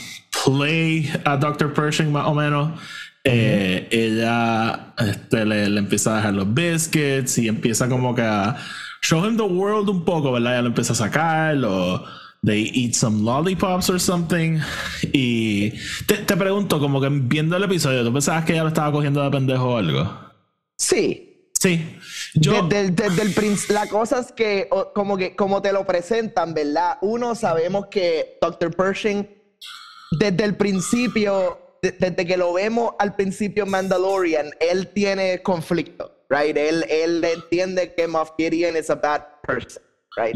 [0.45, 1.73] play a Dr.
[1.73, 2.79] Pershing más o menos.
[3.25, 8.57] Eh, ella este, le, le, empieza a dejar los biscuits y empieza como que a
[9.03, 10.55] show him the world un poco, ¿verdad?
[10.55, 12.03] Ya lo empieza a sacar, o
[12.43, 14.59] they eat some lollipops or something.
[15.11, 15.71] Y
[16.07, 19.21] te, te pregunto, como que viendo el episodio, ¿tú pensabas que ella lo estaba cogiendo
[19.21, 20.09] de pendejo o algo?
[20.77, 21.51] Sí.
[21.59, 21.97] Sí.
[22.35, 22.67] Yo...
[22.67, 26.97] Desde, el la cosa es que como, que, como te lo presentan, ¿verdad?
[27.01, 28.75] Uno, sabemos que Dr.
[28.75, 29.29] Pershing,
[30.19, 31.59] desde el principio,
[31.91, 36.57] desde que lo vemos al principio en Mandalorian, él tiene conflicto right?
[36.57, 39.81] Él, él entiende que Moff Gideon is a bad person,
[40.17, 40.35] right?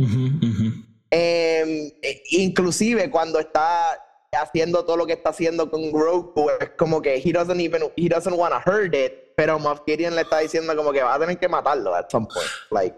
[1.09, 3.97] Em, e, inclusive cuando está
[4.33, 8.07] haciendo todo lo que está haciendo con Grogu, es como que he doesn't even, he
[8.07, 11.19] doesn't want to hurt it, pero Moff Gideon le está diciendo como que va a
[11.19, 12.95] tener que matarlo at some point, like.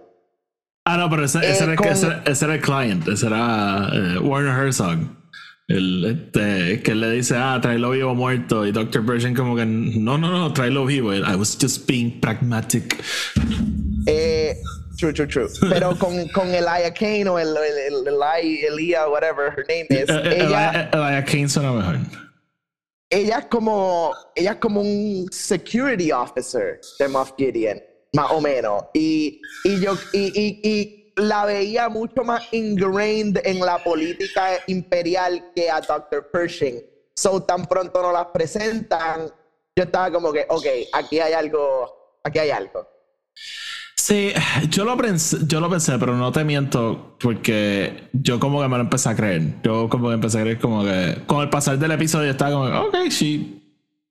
[0.85, 4.57] Ah, no, pero ese, ese, era, eh, ese, era, el client, ese era eh, Warner
[4.57, 4.97] Herzog.
[5.69, 8.65] El, este, que le dice, ah, tráelo vivo muerto.
[8.65, 9.05] Y Dr.
[9.05, 11.13] Pershing como que, no, no, no, tráelo vivo.
[11.13, 12.99] I was just being pragmatic.
[14.07, 14.55] Eh,
[14.97, 15.47] true, true, true.
[15.69, 20.09] Pero con, con Elia Kane o el, el, el Elia, whatever her name is.
[20.09, 21.99] Eh, eh, ella, Elia Kane suena mejor.
[23.11, 27.79] Ella es como, ella es como un security officer de Moff Gideon,
[28.13, 28.85] más o menos.
[28.95, 35.51] Y, y yo, y, y, y la veía mucho más ingrained en la política imperial
[35.55, 36.29] que a Dr.
[36.31, 36.81] Pershing.
[37.15, 39.29] So tan pronto nos las presentan,
[39.75, 42.87] yo estaba como que, ok, aquí hay algo, aquí hay algo.
[43.95, 44.31] Sí,
[44.69, 48.77] yo lo pensé, yo lo pensé, pero no te miento porque yo como que me
[48.77, 49.61] lo empecé a creer.
[49.61, 52.87] Yo como que empecé a creer como que con el pasar del episodio estaba como,
[52.87, 53.61] ok, she,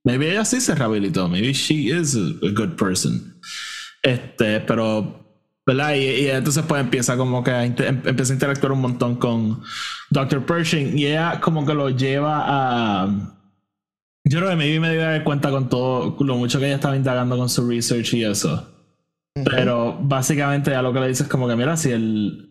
[0.04, 3.40] maybe ella sí se rehabilitó, maybe she is a, good person.
[4.02, 5.27] Este, pero,
[5.68, 5.94] ¿verdad?
[5.96, 7.74] Y, entonces pues empieza como que em,
[8.06, 9.60] empieza a interactuar un montón con
[10.08, 10.46] Dr.
[10.46, 13.34] Pershing y ella como que lo lleva a...
[14.24, 16.96] Yo creo que maybe me dio dar cuenta con todo lo mucho que ella estaba
[16.96, 18.66] indagando con su research y eso.
[19.44, 22.50] Pero básicamente ya lo que le dices es como que, mira, si el,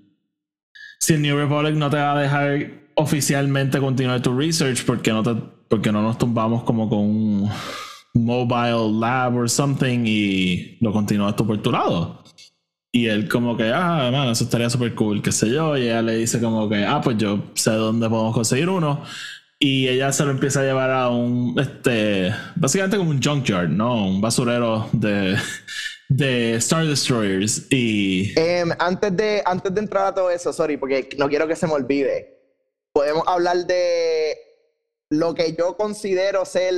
[0.99, 5.23] si el New Republic no te va a dejar oficialmente continuar tu research, porque no,
[5.23, 5.33] te,
[5.67, 7.49] porque no nos tumbamos como con un
[8.13, 12.23] mobile lab or something y lo continúas tú por tu lado?
[12.97, 15.77] Y él como que, ah, man, eso estaría súper cool, qué sé yo.
[15.77, 19.03] Y ella le dice como que, ah, pues yo sé dónde podemos conseguir uno.
[19.59, 24.07] Y ella se lo empieza a llevar a un, este, básicamente como un junkyard, ¿no?
[24.07, 25.35] Un basurero de,
[26.09, 28.33] de Star Destroyers y...
[28.35, 31.67] Em, antes, de, antes de entrar a todo eso, sorry, porque no quiero que se
[31.67, 32.35] me olvide,
[32.93, 34.37] podemos hablar de
[35.11, 36.73] lo que yo considero ser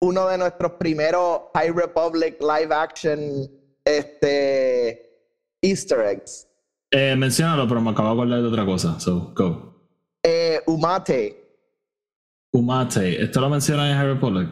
[0.00, 3.20] uno de nuestros primeros High Republic live action
[3.84, 4.61] este,
[5.62, 6.46] easter eggs.
[6.90, 9.72] Eh, menciónalo, pero me acabo de acordar de otra cosa, so go.
[10.22, 11.38] Eh, Umate.
[12.52, 14.48] Umate, ¿esto lo menciona en High Republic?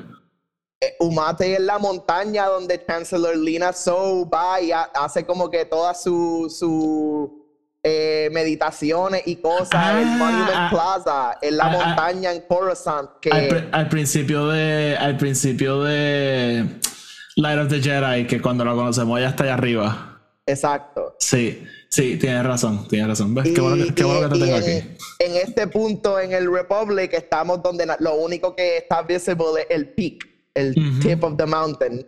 [0.99, 6.59] Umate es la montaña donde Chancellor Lina So va y hace como que todas sus
[6.59, 7.41] su,
[7.83, 9.71] eh, meditaciones y cosas.
[9.73, 13.11] ah, Monument ah, Plaza, en la ah, montaña en Coruscant.
[13.21, 13.31] Que...
[13.73, 14.97] Al, principio de.
[14.99, 16.67] Al principio de.
[17.37, 20.20] Light of the Jedi, que cuando lo conocemos ya está allá arriba.
[20.47, 21.17] Exacto.
[21.21, 23.35] Sí, sí, tienes razón, tienes razón.
[23.43, 24.97] qué bueno, que, te tengo aquí.
[25.19, 29.89] En este punto en el Republic estamos donde lo único que está visible es el
[29.91, 32.07] peak el tip of the mountain.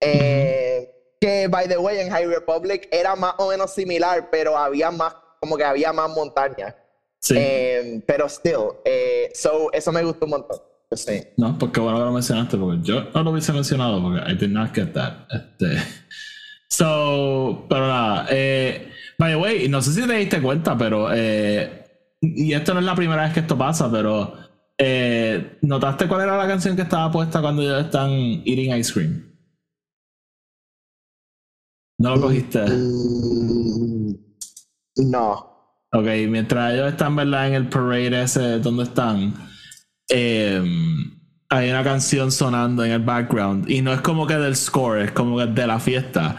[0.00, 4.90] Eh, que, by the way, en High Republic era más o menos similar, pero había
[4.90, 6.74] más, como que había más montañas.
[7.20, 7.34] Sí.
[7.38, 10.58] Eh, pero still, eh, so, eso me gustó un montón.
[10.92, 11.22] Sí.
[11.36, 14.50] No, porque bueno que lo mencionaste, porque yo no lo hubiese mencionado, porque I did
[14.50, 15.26] not get that.
[15.30, 15.82] Este,
[16.76, 18.26] so, pero nada,
[19.18, 21.08] by the way, no sé si te diste cuenta, pero,
[22.20, 24.44] y esto no es la primera vez que esto pasa, pero
[24.78, 28.10] eh, ¿Notaste cuál era la canción que estaba puesta cuando ellos están
[28.44, 29.32] eating ice cream?
[31.98, 32.60] ¿No lo cogiste?
[32.66, 34.14] Mm,
[35.10, 35.54] no.
[35.92, 37.48] Ok, mientras ellos están, ¿verdad?
[37.48, 39.32] En el parade ese donde están,
[40.08, 41.13] em,
[41.54, 43.70] hay una canción sonando en el background.
[43.70, 46.36] Y no es como que del score, es como que de la fiesta.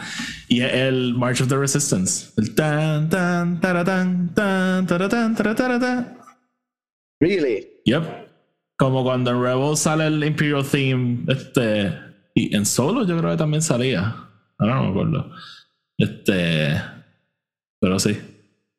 [0.49, 2.33] Y es el March of the Resistance.
[2.35, 6.17] El tan, tan, taratán, tan, taratán, taratán,
[7.21, 7.65] Really?
[7.85, 8.03] Yep.
[8.77, 11.97] Como cuando en Rebel sale el Imperial Theme, este.
[12.33, 14.13] Y en solo yo creo que también salía.
[14.59, 15.31] Ahora no me acuerdo.
[15.97, 16.81] Este.
[17.79, 18.19] Pero sí.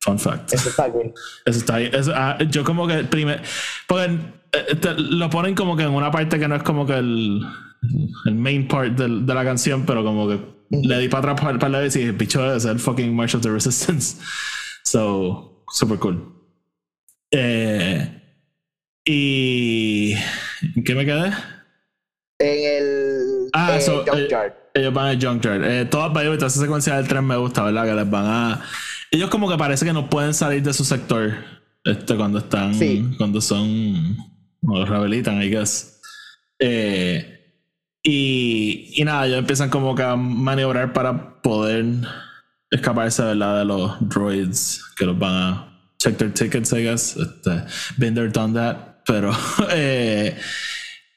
[0.00, 0.52] Fun fact.
[0.52, 1.14] Eso está bien.
[1.46, 1.92] Eso está bien.
[2.14, 3.40] Ah, yo como que primer.
[3.88, 4.18] Porque
[4.56, 7.40] eh, lo ponen como que en una parte que no es como que el,
[8.26, 10.40] el main part de la canción, pero como que
[10.70, 13.42] le di para atrás para la vez y dije, bicho, es el fucking March of
[13.42, 14.16] the Resistance.
[14.86, 16.32] So, super cool.
[17.32, 18.22] Eh,
[19.04, 20.14] y.
[20.76, 21.32] ¿En qué me quedé?
[22.38, 23.50] En el.
[23.52, 24.54] Ah, eh, Junkyard.
[24.74, 25.64] ellos van al Junkyard.
[25.64, 27.84] Eh, todas, toda esa secuencia del tren me gusta, ¿verdad?
[27.84, 28.62] Que les van a.
[29.10, 31.34] Ellos, como que parece que no pueden salir de su sector.
[31.82, 32.72] Este, cuando están.
[33.18, 34.16] Cuando son.
[34.62, 36.00] O rehabilitan, I guess.
[36.58, 37.36] Eh,
[38.02, 41.84] y, y nada, ellos empiezan como que a maniobrar para poder
[42.70, 43.58] escaparse, ¿verdad?
[43.58, 47.16] De los droids que los van a check their tickets, I guess.
[47.16, 47.66] Este,
[47.98, 49.04] been there, done that.
[49.06, 49.32] Pero,
[49.70, 50.36] eh,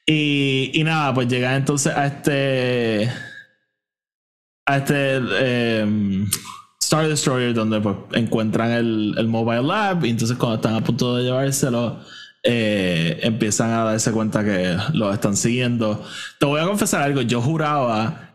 [0.06, 3.10] y, y, nada, pues llega entonces a este.
[4.66, 6.28] A este em,
[6.80, 10.04] Star Destroyer, donde pues, encuentran el, el, Mobile Lab.
[10.04, 12.00] Y entonces, cuando están a punto de llevárselo,
[12.42, 16.04] eh, empiezan a darse cuenta que lo están siguiendo.
[16.38, 18.30] Te voy a confesar algo, yo juraba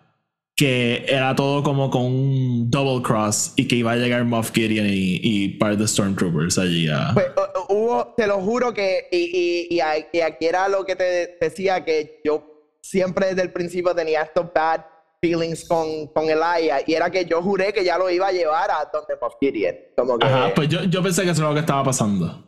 [0.56, 4.88] que era todo como con un double cross y que iba a llegar Moff Gideon
[4.88, 7.12] y, y par de Stormtroopers allí a...
[7.14, 7.28] Pues,
[7.68, 12.22] hubo, te lo juro que, y, y, y, aquí era lo que te decía, que
[12.24, 14.82] yo siempre desde el principio tenía estos bad
[15.22, 18.72] feelings con, con Elia, y era que yo juré que ya lo iba a llevar
[18.72, 19.76] a donde Moff Gideon.
[19.98, 22.45] Como que, Ajá, pues yo, yo pensé que eso era lo que estaba pasando.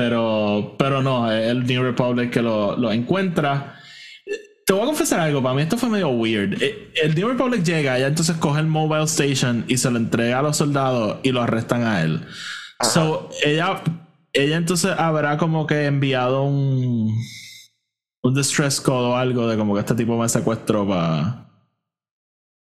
[0.00, 3.76] Pero, pero no, el New Republic que lo, lo encuentra
[4.64, 6.62] te voy a confesar algo, para mí esto fue medio weird.
[6.62, 10.38] Eh, el New Republic llega, y entonces coge el mobile station y se lo entrega
[10.38, 12.24] a los soldados y lo arrestan a él.
[12.80, 13.82] So, ella,
[14.32, 17.12] ella entonces habrá como que enviado un
[18.22, 21.48] un distress call o algo de como que este tipo me secuestró para.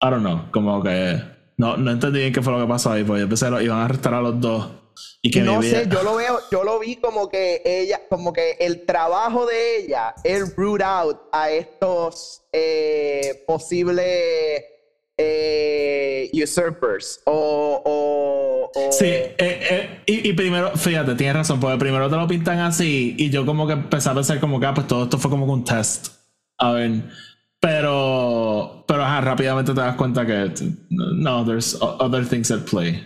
[0.02, 1.22] I don't know, como que.
[1.56, 3.80] No, no entendí bien qué fue lo que pasó ahí, porque yo pensé que iban
[3.80, 4.68] a arrestar a los dos.
[5.26, 8.58] Y que no sé, yo lo veo, yo lo vi como que ella, como que
[8.60, 14.64] el trabajo de ella es root out a estos eh, posibles
[15.18, 21.78] eh, usurpers o, o, o- Sí, eh, eh, y, y primero, fíjate, tienes razón, porque
[21.78, 24.74] primero te lo pintan así y yo como que empecé a pensar como que ah,
[24.74, 26.08] pues todo esto fue como un test.
[26.58, 26.92] A ver,
[27.62, 30.52] pero, pero ajá, rápidamente te das cuenta que
[30.90, 33.02] no, there's other things at play.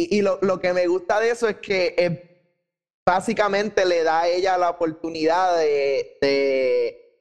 [0.00, 2.28] Y, lo, lo que me gusta de eso es que
[3.04, 7.16] básicamente le da a ella la oportunidad de, de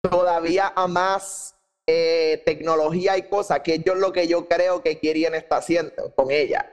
[0.00, 1.54] todavía a más
[1.86, 6.14] eh, tecnología y cosas, que yo es lo que yo creo que Kirien está haciendo
[6.14, 6.70] con ella.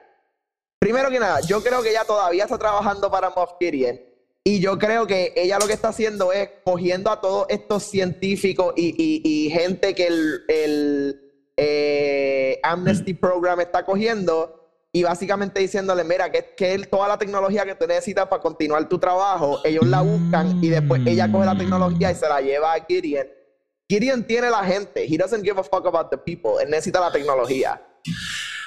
[0.80, 4.00] Primero que nada, yo creo que ella todavía está trabajando para Moff Gideon.
[4.46, 8.74] Y yo creo que ella lo que está haciendo es cogiendo a todos estos científicos
[8.78, 14.61] y, y- y gente que el, el, eh, Amnesty Program está cogiendo
[14.94, 19.00] y básicamente diciéndole, mira, que, que toda la tecnología que tú necesitas para continuar tu
[19.00, 22.86] trabajo, ellos la buscan y después ella coge la tecnología y se la lleva a
[22.86, 23.28] Gideon.
[23.90, 25.06] Gideon tiene la gente.
[25.06, 26.62] He doesn't give a fuck about the people.
[26.62, 27.82] Él necesita la tecnología.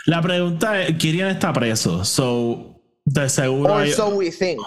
[0.07, 4.61] La pregunta es, Kirian está preso, so de seguro Or so we think.
[4.61, 4.67] o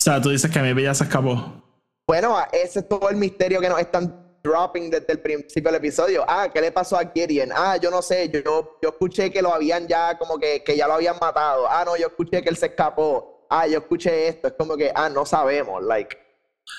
[0.00, 1.62] sea, tú dices que a mí ya se escapó.
[2.08, 6.24] Bueno, ese es todo el misterio que nos están dropping desde el principio del episodio.
[6.26, 7.50] Ah, ¿qué le pasó a Gideon?
[7.54, 10.86] Ah, yo no sé, yo, yo escuché que lo habían ya, como que, que ya
[10.86, 11.66] lo habían matado.
[11.68, 13.46] Ah, no, yo escuché que él se escapó.
[13.50, 14.48] Ah, yo escuché esto.
[14.48, 16.16] Es como que, ah, no sabemos, like.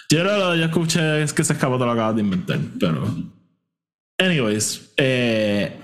[0.10, 3.04] Yo que yo escuché es que se escapó, te lo acabas de inventar, pero.
[4.18, 5.78] Anyways, eh.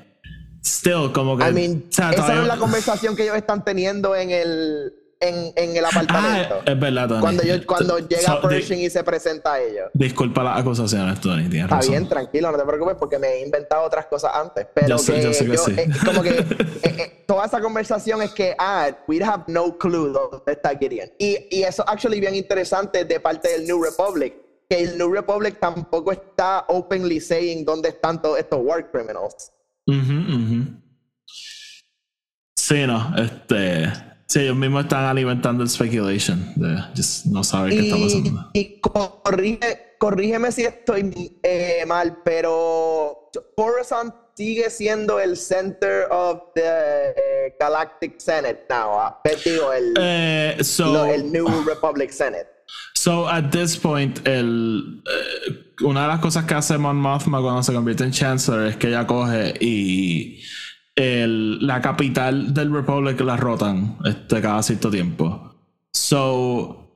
[0.64, 1.50] Still, como que.
[1.50, 4.94] I mean, o sea, esa no es la conversación que ellos están teniendo en el,
[5.20, 6.62] en, en el Ah, apartamento.
[6.66, 7.22] es verdad, Tony.
[7.22, 9.90] cuando yo, cuando llega So, Pershing y se presenta a ellos.
[9.94, 11.92] Disculpa las acusaciones, Tony, tienes Está razón.
[11.92, 14.68] bien, tranquilo, no te preocupes porque me he inventado otras cosas antes.
[14.74, 15.72] Pero Yo sé- que yo sé que sí.
[15.78, 16.46] eh, como que eh,
[16.84, 21.10] eh, toda esa conversación es que, ah, we have no clue dónde está Gideon.
[21.18, 24.36] Y, y eso actually bien interesante de parte del New Republic.
[24.70, 29.52] Que el New Republic tampoco está openly saying dónde están todos estos war criminals.
[29.88, 30.66] Ujú, ujú.
[32.56, 33.86] Sí, no, este.
[34.28, 38.50] Sí, ellos mismos están alimentando el speculation de just no saber qué está pasando.
[38.54, 46.62] Y, corrige, corrígeme si estoy eh, mal, pero Coruscant sigue siendo el center of the
[46.64, 49.00] eh, Galactic Senate now.
[49.00, 49.22] ah.
[49.46, 52.48] Digo, el, Eh, so, lo- el New Republic Senate.
[52.96, 55.54] So at this point, el, eh,
[55.86, 58.90] una de las cosas que hace Mon Mothma cuando se convierte en Chancellor es que
[58.90, 60.44] ella coge y
[60.98, 65.54] el- la capital del Republic la rotan este, cada cierto tiempo.
[65.94, 66.92] So,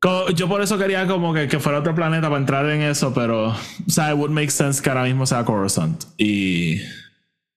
[0.00, 3.14] co- yo por eso quería como que, que fuera otro planeta para entrar en eso,
[3.14, 3.54] pero, o
[3.90, 6.04] sea, it would make sense que ahora mismo sea Coruscant.
[6.16, 6.80] Y,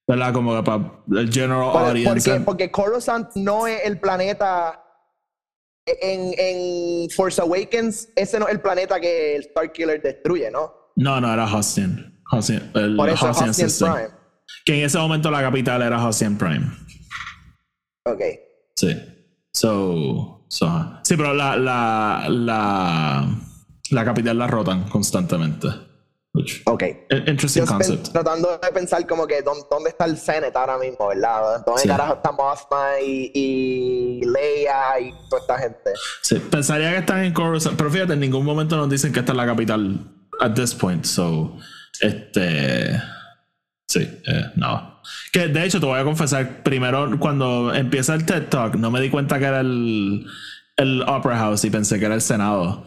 [0.08, 0.32] ¿verdad?
[0.34, 2.30] Como que para el general Por- audience.
[2.30, 4.78] porque, porque Coruscant no es el planeta.
[6.02, 10.72] En, en Force Awakens, ese no es el planeta que el Starkiller destruye, ¿no?
[10.96, 12.22] No, no, era Hosnian.
[12.32, 13.32] Hosnian- el Por eso.
[13.32, 14.21] Prime.
[14.66, 16.72] Que en ese momento la capital era Hosnian Prime.
[18.06, 18.22] Ok.
[18.76, 18.98] Sí.
[19.54, 20.46] So.
[20.48, 23.28] so sí, pero la, la, la,
[23.90, 25.68] la capital la rotan constantemente.
[26.34, 26.84] Which, Ok.
[27.28, 28.08] interesting Yo concept.
[28.14, 31.62] tratando de pensar como que dónde, dónde está el Senate ahora mismo, ¿verdad?
[31.66, 31.88] ¿Dónde Sí.
[31.90, 35.92] carajo está Mothma y, y Leia y toda esta gente?
[36.22, 39.34] Sí, pensaría que están en Coruscant, pero fíjate, en ningún momento nos dicen que esta
[39.34, 40.00] es la capital
[40.40, 41.04] at this point.
[41.04, 41.58] So,
[42.00, 42.98] este.
[43.92, 45.02] Sí, eh, no.
[45.34, 49.02] Que de hecho, te voy a confesar, primero cuando empieza el TED Talk, no me
[49.02, 50.26] di cuenta que era el,
[50.78, 52.86] el Opera House y pensé que era el Senado.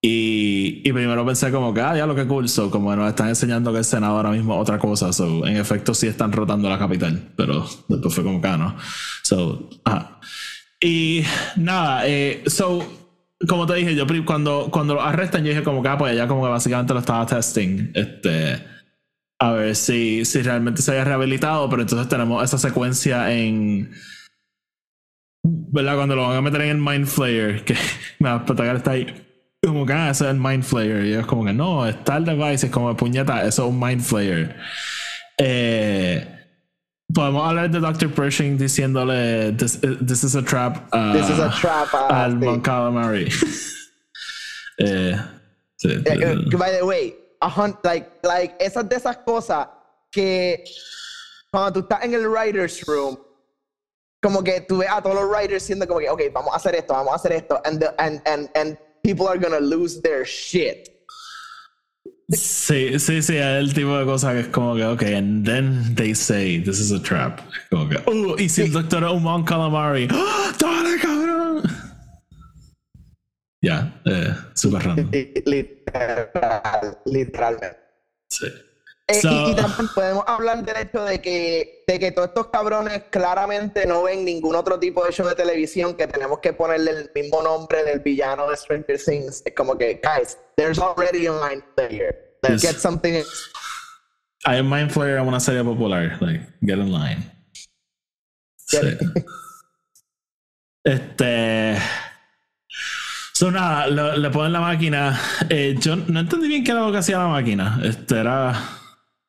[0.00, 3.28] Y, y primero pensé como que, ah, ya lo que cool, so, como nos están
[3.28, 6.76] enseñando que el Senado ahora mismo otra cosa, so, en efecto sí están rotando la
[6.76, 8.76] capital, pero después fue como que, ah, no.
[9.22, 10.18] So, ajá.
[10.80, 11.22] Y
[11.54, 12.84] nada, eh, so,
[13.46, 16.26] como te dije, yo cuando, cuando lo arrestan, yo dije como que, ah, pues ella
[16.26, 18.71] como que básicamente lo estaba testing, este,
[19.42, 23.90] a ver si, si realmente se había rehabilitado, pero entonces tenemos esa secuencia en,
[25.44, 25.96] ¿verdad?
[25.96, 27.74] Cuando lo van a meter en el Mind Flayer, que
[28.20, 29.06] me va a petar está ahí.
[29.64, 31.04] Como que, ah, ese es el Mind Flayer.
[31.06, 34.00] Y es como que no, está el device, es como puñeta, eso es un Mind
[34.02, 34.56] Flayer.
[35.38, 36.28] Eh,
[37.12, 38.10] podemos hablar de Dr.
[38.12, 40.88] Pershing diciéndole, this, this is a trap.
[40.92, 41.88] a- This is a trap.
[41.94, 42.38] ah, al sí.
[42.44, 43.28] Mon Calamari.
[44.78, 45.16] eh,
[45.76, 49.66] sí, Eh, que, by the way, a hun- like, like, esas de esas cosas
[50.10, 50.62] que
[51.50, 53.18] cuando tú estás en el writer's room,
[54.22, 56.74] como que tú ves a todos los writers siendo como que, ok, vamos a hacer
[56.76, 60.24] esto, vamos a hacer esto, and, the- and, and, and people are gonna lose their
[60.24, 60.88] shit.
[62.30, 65.94] Sí, sí, sí, es el tipo de cosa que es como que, ok, and then
[65.96, 67.40] they say this is a trap.
[67.70, 70.52] Como que, oh, y si el doctor Oman Calamari, ¡Oh.
[73.62, 75.10] Ya, eh, super random.
[75.46, 77.78] Literal, literalmente.
[78.28, 78.46] Sí.
[79.06, 82.48] Eh, So- y, y también podemos hablar del hecho de que, de que todos estos
[82.48, 86.90] cabrones claramente no ven ningún otro tipo de show de televisión que tenemos que ponerle
[86.92, 89.42] el mismo nombre del villano de Stranger Things.
[89.44, 92.36] Es como que, guys, there's already a line there.
[92.42, 92.72] Let's Yes.
[92.72, 93.22] get something.
[94.44, 96.16] I am Mind Flayer es una serie popular.
[96.20, 97.30] Like, get in line.
[98.56, 98.78] Sí.
[100.84, 101.76] Este.
[103.42, 105.18] So, nada, lo- le ponen la máquina.
[105.50, 107.80] Eh, yo no entendí bien qué era lo que hacía la máquina.
[107.82, 108.52] Este era.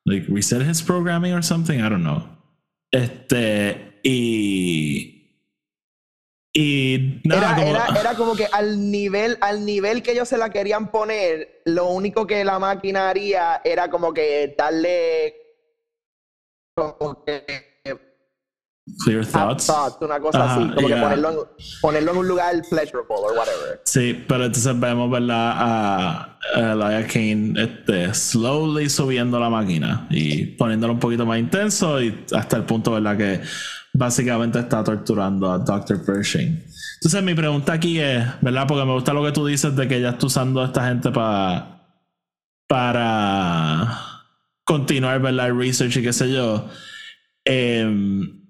[0.06, 1.80] Like, reset his programming or something.
[1.80, 2.22] I don't know.
[2.92, 4.00] Este.
[4.04, 5.40] Y.
[6.54, 7.22] Y.
[7.24, 10.52] Nada, Era, como- era, era como que al nivel, al nivel que ellos se la
[10.52, 15.34] querían poner, lo único que la máquina haría era como que darle
[16.76, 17.73] como que
[19.06, 19.66] Clear have thoughts.
[19.66, 20.98] thoughts, una cosa Ajá, así, como yeah.
[20.98, 21.38] que ponerlo en,
[21.82, 23.82] ponerlo en un lugar pleasurable or whatever.
[23.86, 25.54] Sí, pero entonces vemos, ¿verdad?
[25.56, 32.02] A, a Elia Kane este, slowly subiendo la máquina y poniéndolo un poquito más intenso
[32.02, 33.18] y hasta el punto, ¿verdad?
[33.18, 33.42] Que
[33.94, 36.04] básicamente está torturando a Dr.
[36.04, 36.62] Pershing.
[36.96, 38.68] Entonces mi pregunta aquí es, ¿verdad?
[38.68, 41.10] Porque me gusta lo que tú dices de que ella está usando a esta gente
[41.10, 41.70] para
[42.68, 44.00] para
[44.66, 45.48] continuar, ¿verdad?
[45.48, 46.68] El research y qué sé yo.
[47.46, 48.43] Em,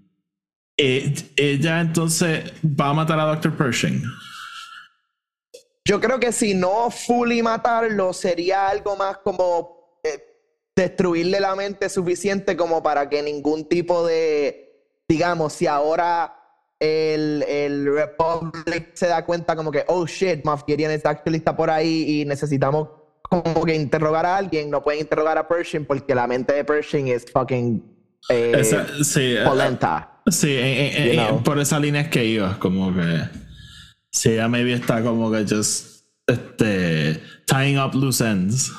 [0.77, 3.55] eh, ella entonces va a matar a Dr.
[3.55, 4.03] Pershing.
[5.85, 10.23] Yo creo que si no fully matarlo, sería algo más como eh,
[10.75, 16.35] destruirle la mente suficiente como para que ningún tipo de, digamos, si ahora
[16.79, 22.21] el, el Republic se da cuenta como que, oh shit, está actually está por ahí
[22.21, 22.89] y necesitamos
[23.21, 27.07] como que interrogar a alguien, no pueden interrogar a Pershing porque la mente de Pershing
[27.09, 27.83] es fucking
[28.29, 30.12] eh, Esa- sí, eh, polenta.
[30.27, 31.43] Sí, en- You en- know.
[31.43, 33.21] por esa línea es que iba, como que
[34.11, 38.71] sí, ella maybe está como que just este tying up loose ends.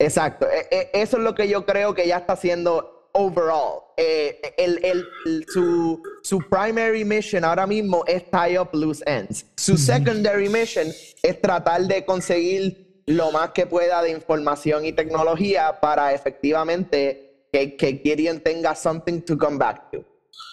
[0.00, 3.80] Exacto, E- e- eso es lo que yo creo que ya está haciendo overall.
[3.96, 9.44] Eh, el, el- el- su, su primary mission ahora mismo es tie up loose ends.
[9.56, 10.86] Su secondary mission
[11.22, 17.27] es tratar de conseguir lo más que pueda de información y tecnología para efectivamente
[17.58, 20.04] que, que Gideon tenga something to come back to.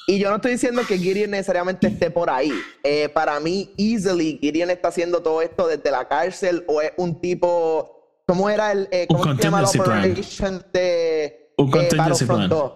[0.08, 2.52] Y yo no estoy diciendo que Gideon necesariamente esté por ahí.
[2.84, 7.20] Eh, para mí, easily, Gideon está haciendo todo esto desde la cárcel o es un
[7.22, 7.92] tipo.
[8.28, 8.88] ¿Cómo era el.
[8.92, 10.00] eh, Un ¿Cómo se llama la plan.
[10.12, 11.52] operation de.
[11.58, 12.50] Un eh, contingency plan.
[12.50, 12.72] 2?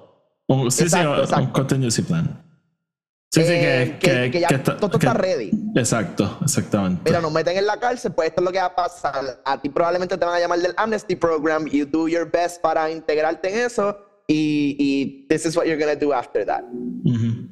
[0.48, 1.54] Un, sí, Exacto, sí, un- un exacto.
[1.54, 2.46] contingency plan.
[3.32, 5.52] Sí, sí, Eh, que, que, que ya que todo que- está ready.
[5.76, 7.02] Exacto, exactamente.
[7.06, 9.40] Mira, nos meten en la cárcel, pues esto es lo que va a pasar.
[9.46, 11.68] A ti probablemente te van a llamar del Amnesty Program.
[11.68, 13.96] You do your best para integrarte en eso.
[14.32, 16.64] Y, y this is what you're gonna do after that.
[17.04, 17.50] Ujú.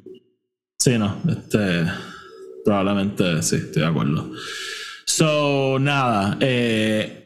[0.78, 1.84] Sí, no, este,
[2.64, 4.30] probablemente sí, estoy de acuerdo.
[5.04, 7.18] So, nada, eh,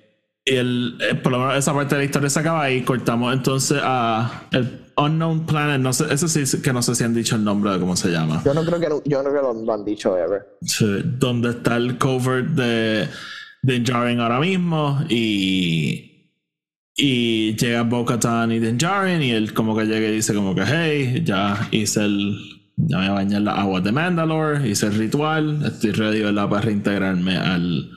[0.46, 2.82] el, eh, por lo menos esa parte de la historia se acaba ahí.
[2.82, 5.80] Cortamos entonces a el Unknown Planet.
[5.80, 8.08] No sé, eso sí que no sé si han dicho el nombre de cómo se
[8.08, 8.42] llama.
[8.46, 10.56] Yo no creo que, yo no creo que lo, han dicho ever.
[10.62, 13.06] Sí, donde está el cover de,
[13.60, 16.11] de Jaren ahora mismo y
[16.96, 20.64] y llega Bo-Katan y Din Djarin y él como que llega y dice como que
[20.66, 22.36] hey ya hice el
[22.76, 26.48] ya me bañé en las aguas de Mandalore hice el ritual estoy ready ¿verdad?
[26.48, 27.90] para reintegrarme al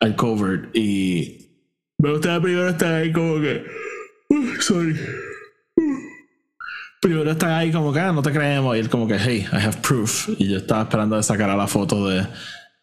[0.00, 1.48] al cover y
[1.98, 3.64] me gustaría primero estar ahí como que
[4.28, 4.96] uh, sorry
[7.00, 9.56] primero están ahí como que ah, no te creemos y él como que hey I
[9.56, 12.26] have proof y yo estaba esperando a sacar a la foto de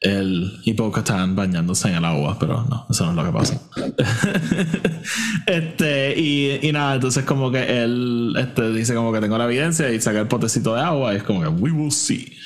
[0.03, 3.61] el Hippocatan bañándose en el agua pero no eso no es lo que pasa.
[5.45, 9.91] Este y, y nada entonces como que él este, dice como que tengo la evidencia
[9.91, 12.37] y saca el potecito de agua y es como que we will see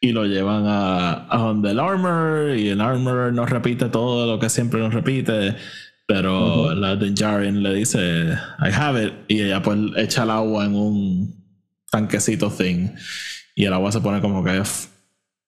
[0.00, 4.38] y lo llevan a, a donde el armor y el armor nos repite todo lo
[4.38, 5.56] que siempre nos repite
[6.06, 10.64] pero la de Jaren le dice I have it y ella pues echa el agua
[10.64, 11.44] en un
[11.90, 12.90] tanquecito thing
[13.54, 14.62] y el agua se pone como que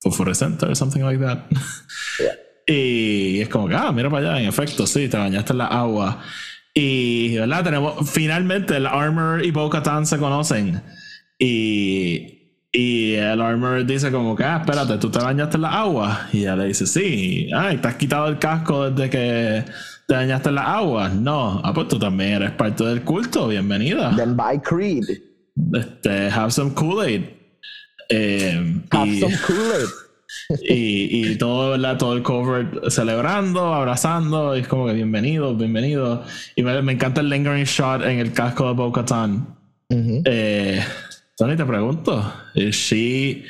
[0.01, 1.39] fosforescente or something like that
[2.67, 5.67] y es como que ah mira para allá en efecto sí te bañaste en la
[5.67, 6.23] agua
[6.75, 10.83] y verdad tenemos finalmente el armor y Bo-Katan se conocen
[11.39, 12.39] y
[12.71, 16.29] y el armor dice como que, ah, espérate, tú te bañaste en la agua.
[16.33, 17.49] Y ella le dice, sí.
[17.55, 19.65] Ay, te has quitado el casco desde que
[20.07, 21.09] te bañaste en la agua.
[21.09, 21.61] No.
[21.65, 23.49] Ah, pues tú también eres parte del culto.
[23.49, 24.15] Bienvenida.
[24.17, 25.05] Then buy Creed.
[25.73, 27.38] Este, have some Kool-Aid.
[28.09, 29.25] Eh, y,
[30.69, 31.99] y, y todo, ¿verdad?
[31.99, 36.25] Todo el cover celebrando, abrazando, y es como que bienvenido, bienvenido.
[36.57, 39.57] Y me, me encanta el lingering shot en el casco de Bo-Katan.
[39.91, 40.85] eh,
[41.37, 43.45] Tony, te pregunto, ¿es she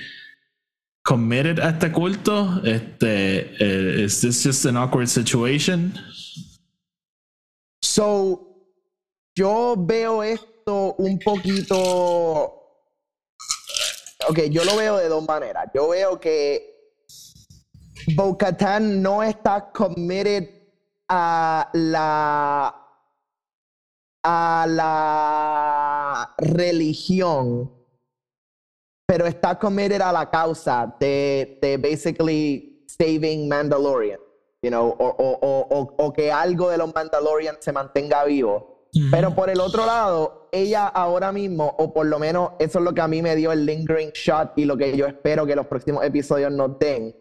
[1.02, 2.60] committed a este culto?
[2.64, 5.94] Este, eh, ¿Is this just an awkward situation?
[7.82, 8.60] So,
[9.34, 12.57] yo veo esto un poquito.
[14.26, 15.70] Ok, yo lo veo de dos maneras.
[15.72, 16.92] Yo veo que
[18.16, 20.48] Bo-Katan no está committed
[21.08, 22.84] a la
[24.24, 27.72] a la religión,
[29.06, 34.18] pero está committed a la causa de, de basically saving Mandalorian,
[34.62, 38.77] you know, o, o, o, o que algo de los Mandalorians se mantenga vivo.
[39.10, 42.94] Pero por el otro lado, ella ahora mismo, o por lo menos eso es lo
[42.94, 45.66] que a mí me dio el lingering shot y lo que yo espero que los
[45.66, 47.14] próximos episodios nos den.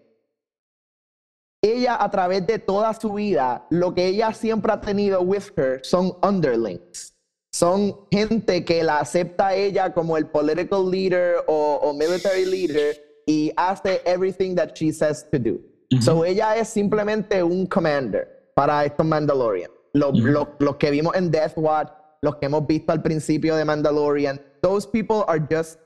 [1.61, 5.81] Ella a través de toda su vida, lo que ella siempre ha tenido with her
[5.83, 7.13] son underlings.
[7.51, 12.95] Son gente que la acepta a ella como el political leader o, o military leader
[13.25, 15.59] y hace everything that she says to do.
[16.01, 19.71] So ella es simplemente un commander para estos Mandalorian.
[19.97, 21.89] Los, los, los que vimos en Death Watch,
[22.21, 25.79] los que hemos visto al principio de Mandalorian, those people are just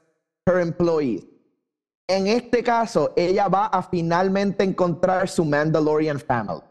[0.47, 1.23] her employees.
[2.09, 6.61] En este caso, ella va a finalmente encontrar su Mandalorian family.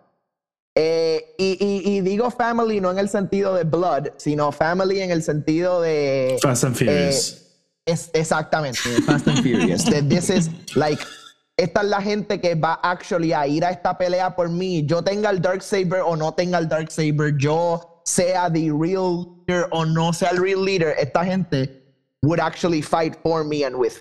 [0.76, 5.10] Eh, y, y- y digo family no en el sentido de blood, sino family en
[5.10, 6.36] el sentido de...
[6.42, 7.46] Fast and Furious.
[7.86, 9.84] Es, exactamente, Fast and Furious.
[9.86, 11.02] That this is like,
[11.60, 14.84] esta es la gente que va actually a ir a esta pelea por mí.
[14.86, 19.26] Yo tenga el Dark Saber o no tenga el Dark Saber, yo sea the real
[19.46, 21.82] leader o no sea el real leader, esta gente
[22.22, 24.00] would actually fight for me and with.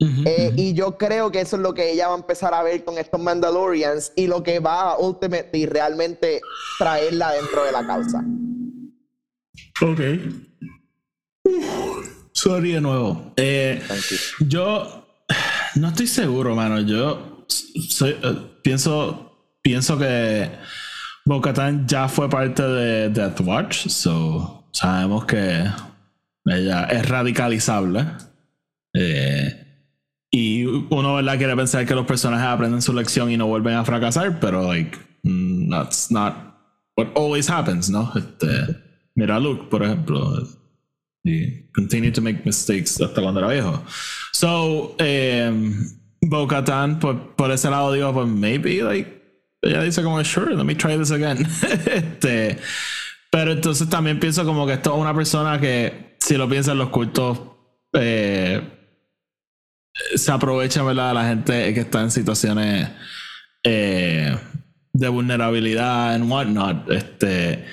[0.00, 0.24] me.
[0.26, 2.84] Eh, y yo creo que eso es lo que ella va a empezar a ver
[2.84, 6.40] con estos Mandalorians y lo que va a ultimately realmente
[6.78, 8.24] traerla dentro de la causa.
[9.82, 10.00] Ok.
[12.32, 13.32] Sorry de nuevo.
[13.36, 13.82] Eh,
[14.40, 15.03] yo
[15.76, 16.80] no estoy seguro, mano.
[16.80, 20.50] Yo soy- eh, pienso, pienso que
[21.24, 25.64] Bo-Katan ya fue parte de Death Watch, so sabemos que
[26.46, 28.04] ella es radicalizable.
[28.94, 29.60] Eh,
[30.30, 31.38] y uno, ¿verdad?
[31.38, 34.98] Quiere pensar que los personajes aprenden su lección y no vuelven a fracasar, pero, like,
[35.22, 36.34] mm, that's not
[36.96, 38.12] what always happens, ¿no?
[38.14, 38.76] Este,
[39.14, 40.42] mira Luke, por ejemplo.
[41.24, 43.82] Y continue to make mistakes hasta cuando era viejo.
[44.32, 45.88] So, um,
[46.20, 49.22] Bo Katan, por, por ese lado, digo, pues maybe, like,
[49.62, 51.38] ella dice como, sure, let me try this again.
[51.86, 52.58] este,
[53.30, 56.90] pero entonces también pienso como que esto es una persona que, si lo piensan los
[56.90, 57.40] cultos,
[57.94, 58.60] eh,
[60.14, 61.14] se aprovecha, ¿verdad?
[61.14, 62.90] La gente que está en situaciones
[63.62, 64.36] eh,
[64.92, 66.90] de vulnerabilidad and whatnot.
[66.90, 67.64] Este,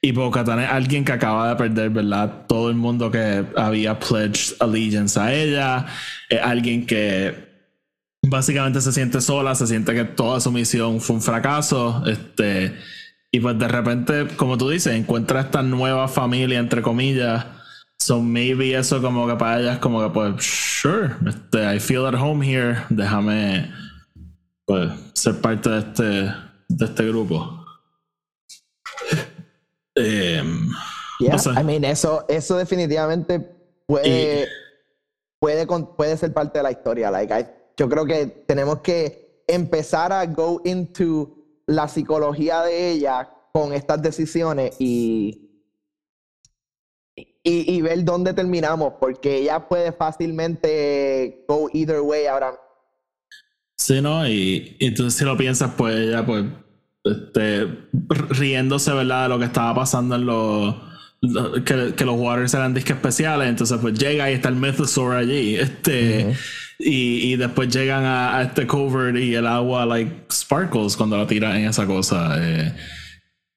[0.00, 2.46] y Bo-Katan es alguien que acaba de perder, ¿verdad?
[2.46, 5.86] Todo el mundo que había pledged allegiance a ella.
[6.28, 7.46] Es alguien que
[8.22, 12.04] básicamente se siente sola, se siente que toda su misión fue un fracaso.
[12.06, 12.76] Este,
[13.32, 17.46] y pues de repente, como tú dices, encuentra esta nueva familia, entre comillas.
[17.98, 22.06] So maybe eso como que para ella es como que pues, sure, este, I feel
[22.06, 22.76] at home here.
[22.90, 23.72] Déjame
[24.66, 26.02] pues ser parte de este,
[26.68, 27.64] de este grupo.
[29.96, 30.68] Em,
[31.18, 31.50] Yeah, No sé.
[31.58, 33.40] I mean, eso, eso definitivamente
[33.86, 34.48] puede,
[35.40, 37.10] puede, puede ser parte de la historia.
[37.10, 37.46] Like, I-
[37.78, 44.02] yo creo que tenemos que empezar a go into la psicología de ella con estas
[44.02, 45.42] decisiones y,
[47.16, 52.60] y, y ver dónde terminamos, porque ella puede fácilmente go either way ahora.
[53.78, 54.26] Sí, ¿no?
[54.28, 56.44] Y, y entonces si lo piensas, pues ella, pues,
[57.10, 57.66] este,
[58.30, 59.24] riéndose, ¿verdad?
[59.24, 60.74] De lo que estaba pasando en los...
[61.22, 65.16] lo- Que, que los waters eran disques especiales, entonces pues llega y está el Mythosaur
[65.16, 66.34] allí, este,
[66.78, 71.26] y, y después llegan a, a este cover y el agua, like, sparkles cuando la
[71.26, 72.36] tiran en esa cosa.
[72.38, 72.74] eh.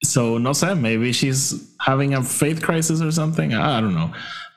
[0.02, 4.12] So, no sé, maybe she's having a faith crisis or something, I don't know.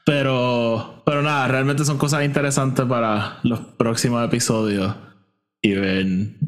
[0.07, 4.95] Pero, pero nada, realmente son cosas interesantes para los próximos episodios
[5.61, 6.07] y ver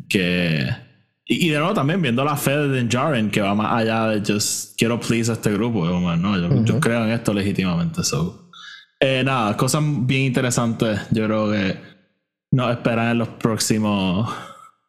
[0.08, 0.83] que.
[1.26, 4.20] Y, y de nuevo también viendo la fe de Djarin que va más allá de
[4.20, 5.80] just quiero please a este grupo.
[5.80, 8.02] como, no, yo, yo creo en esto legítimamente.
[8.02, 8.50] So.
[9.00, 11.00] Eh, nada, cosas bien interesantes.
[11.10, 11.78] Yo creo que
[12.50, 14.32] nos esperan en los próximos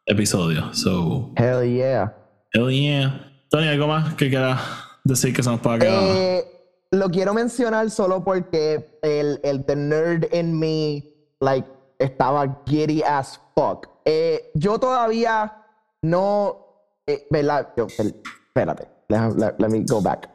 [0.06, 0.78] episodios.
[0.78, 2.16] So, Hell yeah.
[2.54, 3.32] hell yeah.
[3.50, 4.62] Tony, ¿algo más que quieras
[5.04, 6.04] decir que se nos pueda quedar?
[6.04, 6.46] Eh,
[6.92, 11.68] lo quiero mencionar solo porque el, el the nerd en mí, like,
[12.00, 13.88] estaba giddy as fuck.
[14.06, 15.65] Eh, yo todavía
[16.10, 16.66] no,
[17.08, 17.70] eh, ¿verdad?
[17.78, 20.30] Yo, espérate, let, let- let me go back.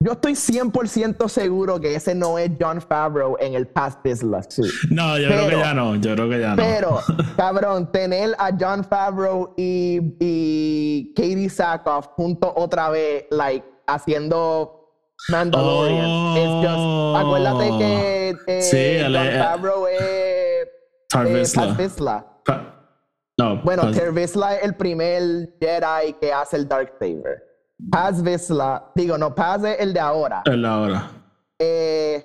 [0.00, 4.70] Yo estoy 100% seguro que ese no es John Favreau en el Past Vizsla suit.
[4.90, 5.94] No, yo creo que ya no.
[5.96, 6.56] Yo creo que ya no.
[6.56, 7.00] Pero,
[7.38, 14.90] cabrón, tener a John Favreau y, y Katie Sackhoff juntos otra vez, like, haciendo
[15.30, 16.04] Mandalorian.
[16.06, 16.36] Oh.
[16.36, 20.70] It's just, acuérdate que eh, Sí, John es- Favreau es eh.
[21.54, 21.76] Pa-
[23.36, 27.42] No, Bueno, Ter Vizsla es el primer Jedi que hace el Darksaber.
[27.90, 30.42] Paz Vizsla, digo, no, Paz es el de ahora.
[30.44, 31.10] es la hora.
[31.58, 32.24] Eh,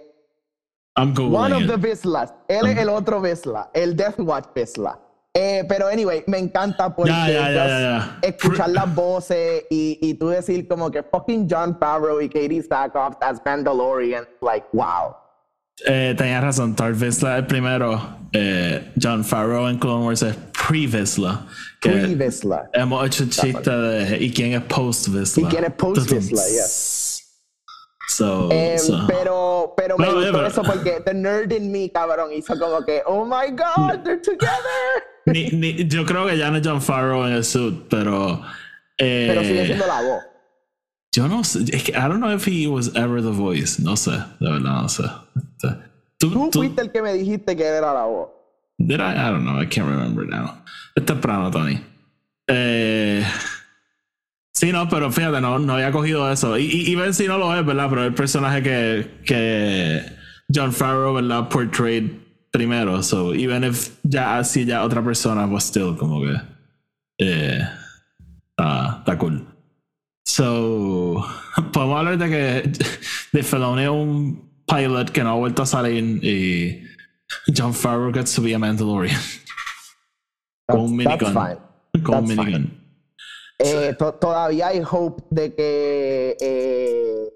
[0.95, 1.77] I'm One of the.
[1.77, 2.33] Vizslas.
[2.47, 4.99] Él es el otro Vizsla, el Death Watch Vizsla.
[5.33, 8.17] Eh, pero anyway, me encanta porque ya.
[8.21, 13.15] escuchar las voces y, y tú decir como que fucking John Favreau y Katie Sackhoff
[13.21, 15.15] as Mandalorian, like wow.
[15.85, 18.17] Eh, tenías razón, Tar Vizsla el primero.
[18.33, 20.35] Eh, John Farrow en Clone Wars es
[20.67, 21.45] pre-Vizsla.
[21.81, 22.69] que Pre Vizsla.
[22.73, 25.47] Hemos hecho chiste de ¿y quién es post-Vizsla?
[25.47, 26.41] ¿Y quién es post-Vizsla?
[28.07, 31.71] So, Em, so- pero pero me No, gustó yeah, pero- eso porque the nerd in
[31.71, 35.03] me, cabrón, hizo como que, oh my god, they're together.
[35.25, 38.41] ni- ni- yo creo que ya no es John Farrow en el suit, pero.
[38.97, 40.23] eh, Pero sigue siendo la voz.
[41.11, 41.59] Yo no sé.
[41.75, 43.81] Es que I don't know if he was ever the voice.
[43.81, 45.03] No sé, de verdad, no sé.
[45.35, 45.75] Este,
[46.19, 48.29] Tú, Tú tú- fuiste el que me dijiste que era la voz.
[48.77, 49.13] Did I?
[49.15, 49.59] I don't know.
[49.61, 50.61] I can't remember now.
[50.95, 51.79] Es temprano, Tony.
[52.47, 53.23] Eh,
[54.53, 56.57] sí, no, pero fíjate, no, no había cogido eso.
[56.57, 57.89] Y, y, y Ben sí no lo es, ¿verdad?
[57.89, 60.01] Pero el personaje que, que
[60.53, 61.47] John Farrow, ¿verdad?
[61.49, 62.11] Portrayed
[62.51, 63.01] primero.
[63.03, 66.35] So, even if ya así ya otra persona, pues still como que.
[67.19, 67.61] Eh,
[68.51, 69.38] está, está cool.
[71.79, 72.71] Podemos hablar de que
[73.31, 76.83] de Filoni es un pilot que no ha vuelto a salir y
[77.55, 79.17] John Favreau gets to be a Mandalorian.
[80.67, 81.33] Con un minigun.
[82.03, 82.83] Con un minigun.
[83.59, 86.35] Eh, to- todavía hay hope de que.
[86.41, 87.29] eh,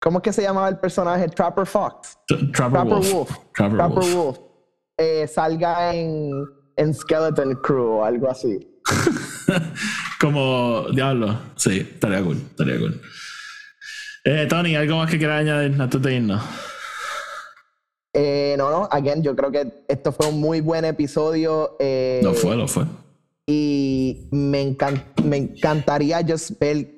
[0.00, 1.26] ¿Cómo es que se llamaba el personaje?
[1.28, 2.16] Trapper Fox.
[2.28, 3.12] Tra- Trapper, Trapper Wolf.
[3.12, 3.30] Wolf.
[3.52, 4.14] Trapper, Trapper Wolf.
[4.14, 4.38] Wolf.
[4.96, 6.30] eh, salga en,
[6.76, 8.60] en Skeleton Crew o algo así.
[10.20, 11.36] Como Diablo.
[11.56, 12.36] Sí, estaría cool.
[12.36, 13.00] Estaría cool.
[14.28, 16.42] Eh, Tony, ¿algo más que quieras añadir antes de irnos?
[18.12, 21.76] Eh, no, no, again, yo creo que esto fue un muy buen episodio.
[21.78, 22.84] eh, Lo fue, lo fue.
[23.46, 26.88] Y me, encan- me encantaría just ver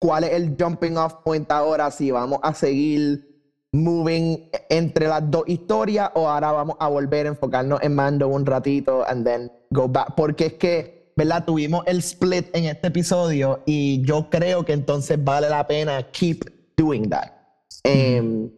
[0.00, 3.28] cuál es el jumping off point ahora, si vamos a seguir
[3.72, 8.44] moving entre las dos historias o ahora vamos a volver a enfocarnos en Mando un
[8.44, 10.14] ratito and then go back.
[10.16, 11.44] Porque es que, ¿verdad?
[11.44, 16.44] Tuvimos el split en este episodio y yo creo que entonces vale la pena keep
[16.76, 17.30] doing that.
[17.84, 18.50] Em,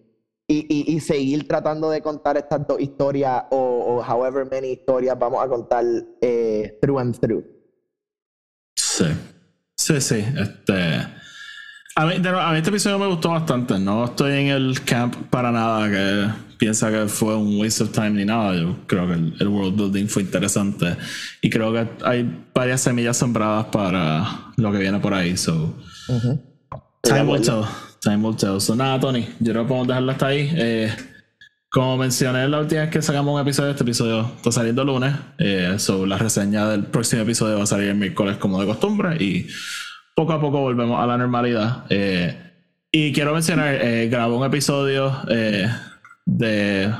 [0.49, 5.49] y, y- seguir tratando de contar estas dos historias o, however many historias vamos a
[5.49, 5.85] contar
[6.21, 7.45] eh, through and through.
[8.77, 9.07] Sí.
[9.77, 10.25] Sí, sí.
[10.39, 10.75] Este.
[11.95, 13.79] A mí, a mí este episodio me gustó bastante.
[13.79, 18.11] No estoy en el camp para nada que piensa que fue un waste of time
[18.11, 18.55] ni nada.
[18.55, 20.97] Yo creo que el, el world building fue interesante.
[21.41, 25.37] Y creo que hay varias semillas sembradas para lo que viene por ahí.
[25.37, 25.75] So,
[27.03, 27.65] time will tell.
[28.01, 28.61] Time will tell.
[28.61, 29.27] So, nada, Tony.
[29.41, 30.53] Yo creo que podemos dejarlo hasta ahí.
[30.55, 30.95] Eh,
[31.69, 35.17] como mencioné la última vez que sacamos un episodio, este episodio está saliendo lunes.
[35.39, 39.17] Eh, so, la reseña del próximo episodio va a salir el miércoles como de costumbre.
[39.21, 39.49] Y
[40.15, 41.87] poco a poco volvemos a la normalidad.
[41.91, 42.37] Eh,
[42.93, 45.67] y quiero mencionar, eh, grabé un episodio eh,
[46.25, 46.93] de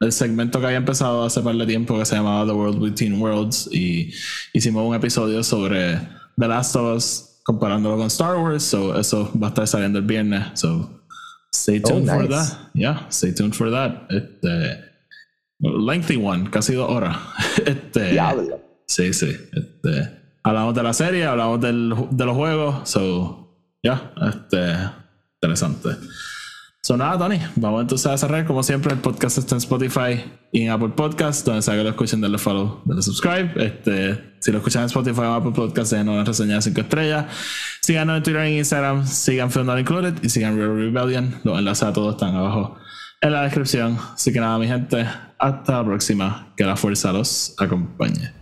[0.00, 3.20] el segmento que había empezado hace par de tiempo que se llamaba The World Between
[3.20, 4.12] Worlds y
[4.52, 5.96] hicimos un episodio sobre
[6.36, 8.64] The Last of Us comparándolo con Star Wars.
[8.64, 10.58] So eso va a estar saliendo el viernes.
[10.58, 11.02] So
[11.54, 12.34] stay tuned for nice.
[12.34, 12.70] that.
[12.74, 14.10] Yeah, stay tuned for that.
[14.10, 14.92] Este,
[15.60, 17.16] lengthy one, casi dos horas.
[17.66, 18.60] Este, Diablo.
[18.86, 19.36] Sí, sí.
[19.52, 20.10] Este,
[20.42, 22.88] hablamos de la serie, hablamos del, de los juegos.
[22.88, 24.74] So, ya, este,
[25.40, 25.90] interesante.
[26.84, 28.44] So, nada, Tony, vamos entonces a cerrar.
[28.44, 31.90] Como siempre, el podcast está en Spotify y en Apple Podcast, donde sea que lo
[31.90, 33.52] escuchen, denle follow, denle subscribe.
[33.54, 37.26] Este, si lo escuchan en Spotify o Apple Podcast, dejen una reseña de 5 estrellas.
[37.82, 41.40] Síganos en Twitter y en Instagram, sigan Film Not Included y sigan Real Rebellion.
[41.44, 42.76] Los enlaces a todos están abajo
[43.20, 43.96] en la descripción.
[44.14, 45.06] Así que nada, mi gente,
[45.38, 46.52] hasta la próxima.
[46.56, 48.41] Que la fuerza los acompañe.